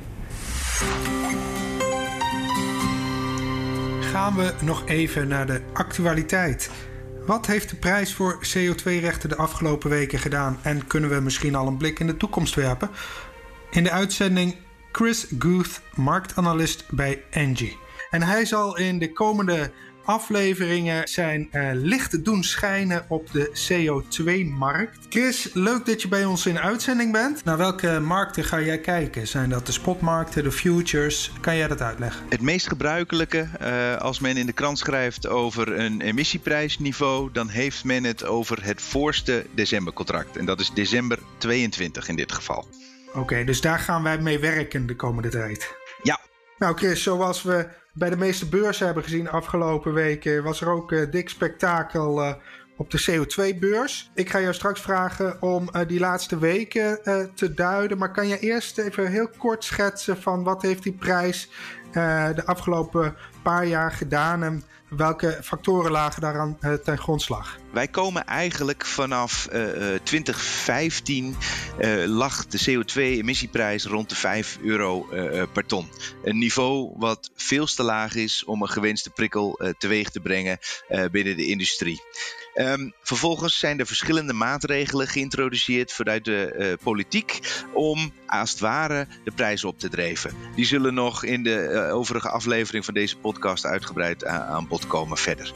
Gaan 4.01 4.35
we 4.35 4.53
nog 4.61 4.87
even 4.87 5.27
naar 5.27 5.47
de 5.47 5.61
actualiteit. 5.73 6.71
Wat 7.25 7.45
heeft 7.45 7.69
de 7.69 7.75
prijs 7.75 8.13
voor 8.13 8.39
CO2-rechten 8.45 9.29
de 9.29 9.35
afgelopen 9.35 9.89
weken 9.89 10.19
gedaan 10.19 10.59
en 10.61 10.87
kunnen 10.87 11.09
we 11.09 11.19
misschien 11.19 11.55
al 11.55 11.67
een 11.67 11.77
blik 11.77 11.99
in 11.99 12.07
de 12.07 12.17
toekomst 12.17 12.55
werpen? 12.55 12.89
In 13.71 13.83
de 13.83 13.91
uitzending 13.91 14.55
Chris 14.91 15.27
Guth, 15.39 15.81
marktanalist 15.95 16.85
bij 16.89 17.23
Engie. 17.29 17.77
En 18.09 18.21
hij 18.21 18.45
zal 18.45 18.77
in 18.77 18.99
de 18.99 19.13
komende 19.13 19.71
afleveringen 20.09 21.07
zijn 21.07 21.49
uh, 21.51 21.69
licht 21.73 22.25
doen 22.25 22.43
schijnen 22.43 23.05
op 23.07 23.31
de 23.31 23.51
CO2-markt. 23.69 24.97
Chris, 25.09 25.49
leuk 25.53 25.85
dat 25.85 26.01
je 26.01 26.07
bij 26.07 26.25
ons 26.25 26.45
in 26.45 26.59
uitzending 26.59 27.11
bent. 27.11 27.43
Naar 27.43 27.57
welke 27.57 27.99
markten 27.99 28.43
ga 28.43 28.61
jij 28.61 28.79
kijken? 28.79 29.27
Zijn 29.27 29.49
dat 29.49 29.65
de 29.65 29.71
spotmarkten, 29.71 30.43
de 30.43 30.51
futures? 30.51 31.31
Kan 31.41 31.57
jij 31.57 31.67
dat 31.67 31.81
uitleggen? 31.81 32.25
Het 32.29 32.41
meest 32.41 32.67
gebruikelijke, 32.67 33.47
uh, 33.61 33.95
als 33.95 34.19
men 34.19 34.37
in 34.37 34.45
de 34.45 34.53
krant 34.53 34.77
schrijft 34.77 35.27
over 35.27 35.79
een 35.79 36.01
emissieprijsniveau, 36.01 37.29
dan 37.31 37.49
heeft 37.49 37.83
men 37.83 38.03
het 38.03 38.25
over 38.25 38.63
het 38.63 38.81
voorste 38.81 39.45
decembercontract. 39.53 40.37
En 40.37 40.45
dat 40.45 40.59
is 40.59 40.71
december 40.73 41.19
22 41.37 42.07
in 42.07 42.15
dit 42.15 42.31
geval. 42.31 42.67
Oké, 43.13 43.43
dus 43.43 43.61
daar 43.61 43.79
gaan 43.79 44.03
wij 44.03 44.17
mee 44.17 44.39
werken 44.39 44.87
de 44.87 44.95
komende 44.95 45.29
tijd. 45.29 45.75
Ja. 46.03 46.19
Nou 46.57 46.77
Chris, 46.77 47.03
zoals 47.03 47.43
we 47.43 47.67
bij 47.99 48.09
de 48.09 48.17
meeste 48.17 48.49
beurzen 48.49 48.85
hebben 48.85 49.03
gezien 49.03 49.29
afgelopen 49.29 49.93
weken, 49.93 50.43
was 50.43 50.61
er 50.61 50.69
ook 50.69 50.91
uh, 50.91 51.11
dik 51.11 51.29
spektakel 51.29 52.21
uh, 52.21 52.33
op 52.77 52.91
de 52.91 53.05
CO2-beurs. 53.11 54.11
Ik 54.13 54.29
ga 54.29 54.39
jou 54.39 54.53
straks 54.53 54.81
vragen 54.81 55.41
om 55.41 55.69
uh, 55.71 55.81
die 55.87 55.99
laatste 55.99 56.37
weken 56.37 56.99
te 57.35 57.53
duiden. 57.53 57.97
Maar 57.97 58.11
kan 58.11 58.27
je 58.27 58.39
eerst 58.39 58.77
even 58.77 59.07
heel 59.07 59.29
kort 59.37 59.63
schetsen 59.63 60.17
van 60.17 60.43
wat 60.43 60.61
heeft 60.61 60.83
die 60.83 60.93
prijs 60.93 61.49
de 61.91 62.41
afgelopen 62.45 63.15
paar 63.43 63.65
jaar 63.65 63.91
gedaan 63.91 64.43
en 64.43 64.63
welke 64.89 65.37
factoren 65.41 65.91
lagen 65.91 66.21
daaraan 66.21 66.57
ten 66.83 66.97
grondslag? 66.97 67.57
Wij 67.71 67.87
komen 67.87 68.25
eigenlijk 68.25 68.85
vanaf 68.85 69.47
uh, 69.53 69.95
2015 70.03 71.35
uh, 71.79 72.05
lag 72.05 72.47
de 72.47 72.59
CO2-emissieprijs 72.59 73.83
rond 73.83 74.09
de 74.09 74.15
5 74.15 74.57
euro 74.61 75.07
per 75.53 75.65
ton. 75.65 75.89
Een 76.23 76.37
niveau 76.37 76.93
wat 76.97 77.31
veel 77.35 77.65
te 77.65 77.83
laag 77.83 78.15
is 78.15 78.43
om 78.43 78.61
een 78.61 78.69
gewenste 78.69 79.09
prikkel 79.09 79.59
teweeg 79.77 80.09
te 80.09 80.19
brengen 80.19 80.59
binnen 81.11 81.37
de 81.37 81.45
industrie. 81.45 82.01
Um, 82.55 82.93
vervolgens 83.01 83.59
zijn 83.59 83.79
er 83.79 83.85
verschillende 83.85 84.33
maatregelen 84.33 85.07
geïntroduceerd 85.07 85.93
vanuit 85.93 86.25
de 86.25 86.77
politiek 86.83 87.39
om 87.73 88.13
als 88.25 88.51
het 88.51 88.59
ware 88.59 89.07
de 89.23 89.31
prijs 89.31 89.63
op 89.63 89.79
te 89.79 89.89
drijven. 89.89 90.33
Die 90.55 90.65
zullen 90.65 90.93
nog 90.93 91.23
in 91.23 91.43
de 91.43 91.89
overige 91.93 92.29
aflevering 92.29 92.85
van 92.85 92.93
deze 92.93 93.17
podcast 93.17 93.65
uitgebreid 93.65 94.25
aan 94.25 94.67
bod 94.67 94.87
komen 94.87 95.17
verder. 95.17 95.53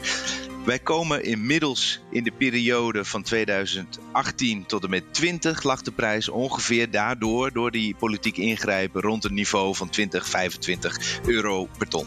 Wij 0.64 0.78
komen 0.78 1.24
inmiddels 1.24 2.00
in 2.10 2.24
de 2.24 2.30
periode 2.30 3.04
van 3.04 3.22
2018 3.22 4.66
tot 4.66 4.84
en 4.84 4.90
met 4.90 5.14
20 5.14 5.62
lag 5.62 5.82
de 5.82 5.92
prijs 5.92 6.28
ongeveer 6.28 6.90
daardoor, 6.90 7.52
door 7.52 7.70
die 7.70 7.94
politiek 7.94 8.36
ingrijpen, 8.36 9.00
rond 9.00 9.24
een 9.24 9.34
niveau 9.34 9.74
van 9.74 9.88
20, 9.88 10.28
25 10.28 11.20
euro 11.26 11.68
per 11.78 11.88
ton. 11.88 12.06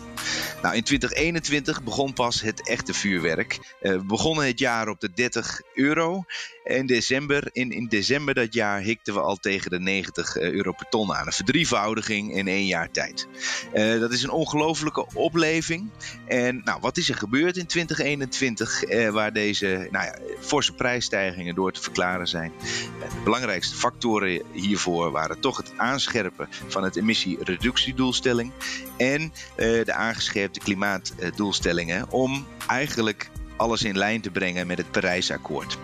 Nou, 0.62 0.76
in 0.76 0.84
2021 0.84 1.84
begon 1.84 2.13
pas 2.13 2.41
het 2.41 2.67
echte 2.67 2.93
vuurwerk. 2.93 3.60
Uh, 3.82 3.91
we 3.91 4.04
begonnen 4.04 4.46
het 4.46 4.60
jaar 4.60 4.88
op 4.88 5.00
de 5.00 5.10
30 5.13 5.62
euro. 5.74 6.24
In 6.63 6.86
december, 6.86 7.50
in, 7.52 7.72
in 7.72 7.88
december 7.88 8.34
dat 8.34 8.54
jaar 8.54 8.82
hikten 8.82 9.13
we 9.13 9.20
al 9.20 9.36
tegen 9.36 9.72
de 9.72 9.80
90 9.80 10.38
euro 10.38 10.72
per 10.72 10.89
ton 10.89 11.13
aan. 11.13 11.26
Een 11.26 11.34
verdrievoudiging 11.34 12.36
in 12.36 12.48
één 12.48 12.65
jaar 12.65 12.91
tijd. 12.91 13.28
Uh, 13.74 14.00
dat 14.00 14.12
is 14.12 14.24
een 14.24 14.30
ongelofelijke 14.30 15.08
opleving. 15.13 15.89
En 16.28 16.62
nou, 16.63 16.80
wat 16.82 16.98
is 16.98 17.10
er 17.10 17.15
gebeurd 17.15 17.58
in 17.58 17.65
2021 17.65 18.46
uh, 18.55 19.10
waar 19.10 19.33
deze 19.33 19.88
nou 19.91 20.05
ja, 20.05 20.15
forse 20.39 20.73
prijsstijgingen 20.73 21.55
door 21.55 21.71
te 21.71 21.81
verklaren 21.81 22.27
zijn? 22.27 22.51
de 22.99 23.23
belangrijkste 23.23 23.75
factoren 23.75 24.41
hiervoor 24.51 25.12
waren 25.12 25.39
toch 25.39 25.57
het 25.57 25.73
aanscherpen 25.77 26.47
van 26.67 26.83
het 26.83 26.95
emissiereductiedoelstelling 26.95 28.51
en 28.97 29.33
de 29.55 29.93
aangescherpte 29.93 30.60
klimaatdoelstellingen 30.60 32.12
om 32.12 32.45
eigenlijk 32.67 33.29
alles 33.57 33.83
in 33.83 33.97
lijn 33.97 34.21
te 34.21 34.31
brengen 34.31 34.67
met 34.67 34.77
het 34.77 34.91
Parijsakkoord. 34.91 35.77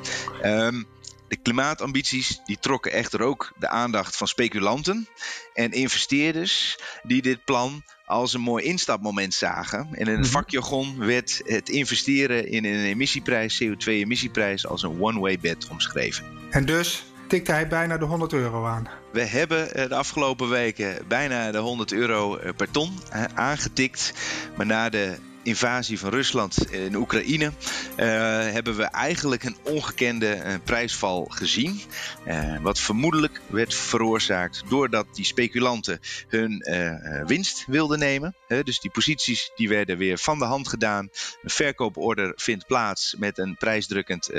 Um, 0.43 0.85
de 1.33 1.41
klimaatambities 1.41 2.41
die 2.45 2.57
trokken 2.59 2.91
echter 2.91 3.21
ook 3.21 3.53
de 3.59 3.67
aandacht 3.67 4.15
van 4.15 4.27
speculanten 4.27 5.07
en 5.53 5.71
investeerders 5.71 6.77
die 7.03 7.21
dit 7.21 7.45
plan 7.45 7.83
als 8.05 8.33
een 8.33 8.41
mooi 8.41 8.63
instapmoment 8.63 9.33
zagen. 9.33 9.87
En 9.91 10.07
in 10.07 10.17
het 10.17 10.27
vakjargon 10.27 10.97
werd 10.97 11.41
het 11.45 11.69
investeren 11.69 12.47
in 12.47 12.65
een 12.65 12.83
emissieprijs, 12.83 13.63
CO2-emissieprijs, 13.63 14.67
als 14.67 14.83
een 14.83 15.01
one-way 15.01 15.39
bet 15.39 15.67
omschreven. 15.67 16.25
En 16.49 16.65
dus 16.65 17.03
tikte 17.27 17.51
hij 17.51 17.67
bijna 17.67 17.97
de 17.97 18.05
100 18.05 18.33
euro 18.33 18.65
aan. 18.65 18.87
We 19.11 19.21
hebben 19.25 19.89
de 19.89 19.95
afgelopen 19.95 20.49
weken 20.49 21.07
bijna 21.07 21.51
de 21.51 21.57
100 21.57 21.91
euro 21.91 22.39
per 22.55 22.71
ton 22.71 22.99
aangetikt. 23.33 24.13
Maar 24.55 24.65
na 24.65 24.89
de 24.89 25.17
invasie 25.43 25.99
van 25.99 26.09
Rusland 26.09 26.71
in 26.71 26.95
Oekraïne 26.95 27.45
uh, 27.45 27.51
hebben 28.51 28.75
we 28.75 28.83
eigenlijk 28.83 29.43
een 29.43 29.57
ongekende 29.63 30.35
uh, 30.35 30.53
prijsval 30.63 31.25
gezien. 31.29 31.81
Uh, 32.27 32.61
wat 32.61 32.79
vermoedelijk 32.79 33.41
werd 33.47 33.75
veroorzaakt 33.75 34.63
doordat 34.69 35.05
die 35.13 35.25
speculanten 35.25 35.99
hun 36.27 36.65
winst 37.25 37.63
wilden 37.67 37.99
nemen. 37.99 38.35
dus 38.63 38.79
die 38.79 38.91
posities 38.91 39.51
die 39.55 39.69
werden 39.69 39.97
weer 39.97 40.17
van 40.17 40.39
de 40.39 40.45
hand 40.45 40.67
gedaan. 40.67 41.09
Een 41.43 41.49
verkooporder 41.49 42.33
vindt 42.35 42.67
plaats 42.67 43.15
met 43.17 43.37
een 43.37 43.55
prijsdrukkend 43.57 44.29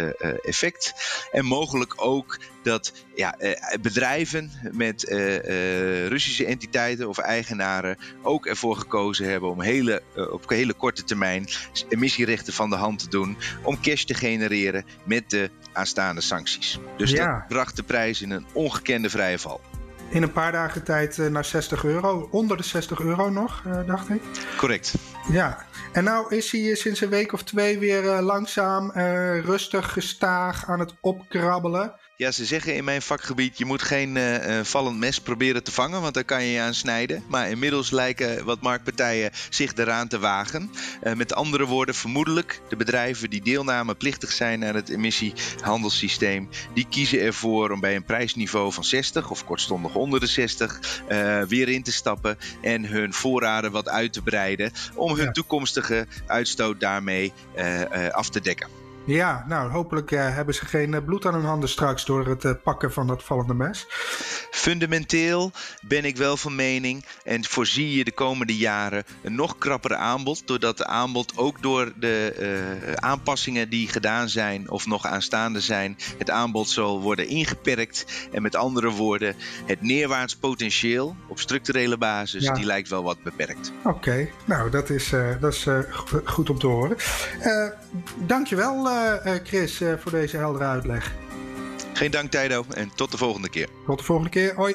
effect. 0.43 0.95
En 1.33 1.45
mogelijk 1.45 1.93
ook 1.97 2.39
dat 2.63 2.93
ja, 3.15 3.37
bedrijven 3.81 4.53
met 4.73 5.03
Russische 6.09 6.47
entiteiten 6.47 7.09
of 7.09 7.19
eigenaren 7.19 7.99
ook 8.23 8.47
ervoor 8.47 8.77
gekozen 8.77 9.29
hebben 9.29 9.51
om 9.51 9.61
hele, 9.61 10.03
op 10.31 10.49
hele 10.49 10.73
korte 10.73 10.94
korte 10.95 11.15
termijn 11.15 11.47
emissierechten 11.89 12.53
van 12.53 12.71
de 12.71 12.77
hand 12.77 12.99
te 12.99 13.09
doen 13.09 13.37
om 13.63 13.81
cash 13.81 14.03
te 14.03 14.15
genereren 14.15 14.85
met 15.05 15.31
de 15.31 15.51
aanstaande 15.73 16.21
sancties. 16.21 16.79
Dus 16.97 17.11
ja. 17.11 17.39
dat 17.39 17.49
bracht 17.49 17.77
de 17.77 17.83
prijs 17.83 18.23
in 18.23 18.31
een 18.31 18.47
ongekende 18.53 19.11
vrije 19.11 19.39
val. 19.39 19.61
In 20.09 20.23
een 20.23 20.33
paar 20.33 20.53
dagen 20.53 20.85
tijd 20.85 21.19
uh, 21.19 21.27
naar 21.27 21.45
60 21.45 21.85
euro, 21.85 22.29
onder 22.31 22.57
de 22.57 22.63
60 22.63 23.01
euro 23.01 23.31
nog, 23.31 23.63
uh, 23.67 23.87
dacht 23.87 24.11
ik. 24.11 24.23
Correct. 24.57 24.95
Ja, 25.31 25.67
en 25.93 26.05
nou 26.05 26.37
is 26.37 26.51
hij 26.51 26.75
sinds 26.75 27.01
een 27.01 27.09
week 27.09 27.33
of 27.33 27.43
twee 27.43 27.79
weer 27.79 28.05
uh, 28.05 28.21
langzaam, 28.21 28.91
rustig, 29.45 29.93
gestaag 29.93 30.69
aan 30.69 30.81
het 30.81 30.95
opkrabbelen. 31.01 31.95
Ja, 32.17 32.31
ze 32.31 32.45
zeggen 32.45 32.75
in 32.75 32.85
mijn 32.85 33.03
vakgebied: 33.03 33.59
je 33.59 33.65
moet 33.65 33.83
geen 33.83 34.17
uh, 34.17 34.61
vallend 34.63 34.99
mes 34.99 35.21
proberen 35.21 35.63
te 35.63 35.73
vangen, 35.73 36.01
want 36.01 36.15
daar 36.15 36.25
kan 36.25 36.45
je 36.45 36.53
je 36.53 36.61
aan 36.61 36.75
snijden. 36.75 37.25
Maar 37.29 37.51
inmiddels 37.51 37.91
lijken 37.91 38.45
wat 38.45 38.61
marktpartijen 38.61 39.31
zich 39.51 39.75
eraan 39.75 40.09
te 40.09 40.19
wagen. 40.19 40.71
Uh, 41.03 41.13
met 41.13 41.35
andere 41.35 41.65
woorden, 41.65 41.95
vermoedelijk 41.95 42.61
de 42.69 42.77
bedrijven 42.77 43.31
die 43.31 43.43
deelnameplichtig 43.43 44.33
zijn 44.33 44.65
aan 44.65 44.75
het 44.75 44.89
emissiehandelssysteem, 44.89 46.49
die 46.75 46.87
kiezen 46.91 47.21
ervoor 47.21 47.71
om 47.71 47.81
bij 47.81 47.97
een 47.97 48.05
prijsniveau 48.05 48.73
van 48.73 48.85
60 48.85 49.31
of 49.31 49.45
kortstondig 49.45 49.95
onder 49.95 50.21
de 50.21 50.27
60 50.27 51.03
weer 51.49 51.69
in 51.69 51.83
te 51.83 51.93
stappen 51.93 52.39
en 52.63 52.85
hun 52.85 53.13
voorraden 53.13 53.73
wat 53.73 53.89
uit 53.89 54.13
te 54.13 54.23
breiden 54.23 54.73
om 54.95 55.17
hun 55.17 55.25
ja. 55.25 55.33
toekomstige 55.33 56.07
uitstoot 56.27 56.81
daarmee 56.81 57.33
af 58.11 58.29
te 58.29 58.41
dekken. 58.41 58.84
Ja, 59.07 59.45
nou 59.49 59.71
hopelijk 59.71 60.11
uh, 60.11 60.35
hebben 60.35 60.55
ze 60.55 60.67
geen 60.67 60.93
uh, 60.93 61.05
bloed 61.05 61.27
aan 61.27 61.35
hun 61.35 61.45
handen 61.45 61.69
straks 61.69 62.05
door 62.05 62.27
het 62.27 62.45
uh, 62.45 62.53
pakken 62.63 62.93
van 62.93 63.07
dat 63.07 63.25
vallende 63.25 63.55
mes. 63.55 63.87
Fundamenteel 64.51 65.53
ben 65.81 66.05
ik 66.05 66.17
wel 66.17 66.37
van 66.37 66.55
mening 66.55 67.05
en 67.25 67.45
voorzie 67.45 67.97
je 67.97 68.05
de 68.05 68.13
komende 68.13 68.57
jaren 68.57 69.05
een 69.23 69.35
nog 69.35 69.59
krappere 69.59 69.97
aanbod. 69.97 70.47
Doordat 70.47 70.79
de 70.79 70.87
aanbod 70.87 71.33
ook 71.37 71.63
door 71.63 71.93
de 71.97 72.93
aanpassingen 72.95 73.69
die 73.69 73.89
gedaan 73.89 74.29
zijn 74.29 74.71
of 74.71 74.87
nog 74.87 75.07
aanstaande 75.07 75.61
zijn, 75.61 75.97
het 76.19 76.31
aanbod 76.31 76.69
zal 76.69 77.01
worden 77.01 77.29
ingeperkt. 77.29 78.05
En 78.33 78.43
met 78.43 78.57
andere 78.57 78.91
woorden, 78.91 79.35
het 79.67 79.83
neerwaarts 79.83 80.37
potentieel 80.37 81.17
op 81.29 81.41
structurele 81.41 81.99
basis, 81.99 82.45
ja. 82.45 82.55
die 82.55 82.65
lijkt 82.65 82.89
wel 82.89 83.03
wat 83.03 83.23
beperkt. 83.23 83.73
Oké, 83.79 83.89
okay. 83.89 84.33
nou 84.45 84.71
dat 84.71 84.91
is, 84.91 85.13
dat 85.41 85.53
is 85.53 85.67
goed 86.25 86.51
om 86.51 86.59
te 86.59 86.67
horen. 86.67 86.97
dankjewel. 88.27 88.94
Uh, 88.95 89.35
Chris, 89.45 89.81
uh, 89.81 89.93
voor 89.99 90.11
deze 90.11 90.37
heldere 90.37 90.65
uitleg. 90.65 91.13
Geen 91.93 92.11
dank, 92.11 92.31
Tijdo, 92.31 92.65
en 92.75 92.91
tot 92.95 93.11
de 93.11 93.17
volgende 93.17 93.49
keer. 93.49 93.69
Tot 93.87 93.99
de 93.99 94.05
volgende 94.05 94.31
keer, 94.31 94.55
hoi. 94.55 94.75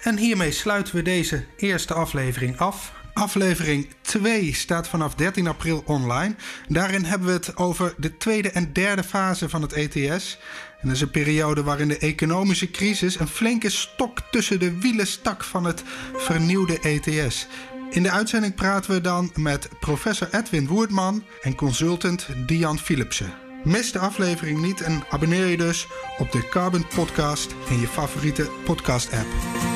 En 0.00 0.16
hiermee 0.16 0.50
sluiten 0.50 0.94
we 0.94 1.02
deze 1.02 1.44
eerste 1.56 1.94
aflevering 1.94 2.58
af. 2.58 2.92
Aflevering 3.14 3.88
2 4.00 4.54
staat 4.54 4.88
vanaf 4.88 5.14
13 5.14 5.46
april 5.46 5.82
online. 5.86 6.34
Daarin 6.68 7.04
hebben 7.04 7.28
we 7.28 7.34
het 7.34 7.56
over 7.56 7.94
de 7.96 8.16
tweede 8.16 8.50
en 8.50 8.72
derde 8.72 9.02
fase 9.04 9.48
van 9.48 9.62
het 9.62 9.72
ETS. 9.72 10.38
En 10.80 10.88
dat 10.88 10.96
is 10.96 11.00
een 11.00 11.10
periode 11.10 11.62
waarin 11.62 11.88
de 11.88 11.98
economische 11.98 12.70
crisis 12.70 13.18
een 13.18 13.28
flinke 13.28 13.70
stok 13.70 14.20
tussen 14.30 14.58
de 14.58 14.78
wielen 14.78 15.06
stak 15.06 15.44
van 15.44 15.64
het 15.64 15.82
vernieuwde 16.14 16.78
ETS. 16.80 17.46
In 17.90 18.02
de 18.02 18.10
uitzending 18.10 18.54
praten 18.54 18.90
we 18.90 19.00
dan 19.00 19.30
met 19.34 19.68
professor 19.80 20.28
Edwin 20.30 20.66
Woerdman 20.66 21.24
en 21.42 21.54
consultant 21.54 22.26
Dian 22.46 22.78
Philipsen. 22.78 23.34
Mis 23.64 23.92
de 23.92 23.98
aflevering 23.98 24.60
niet 24.60 24.80
en 24.80 25.04
abonneer 25.10 25.46
je 25.46 25.56
dus 25.56 25.86
op 26.18 26.32
de 26.32 26.48
Carbon 26.48 26.86
Podcast 26.94 27.54
in 27.68 27.80
je 27.80 27.88
favoriete 27.88 28.50
podcast-app. 28.64 29.75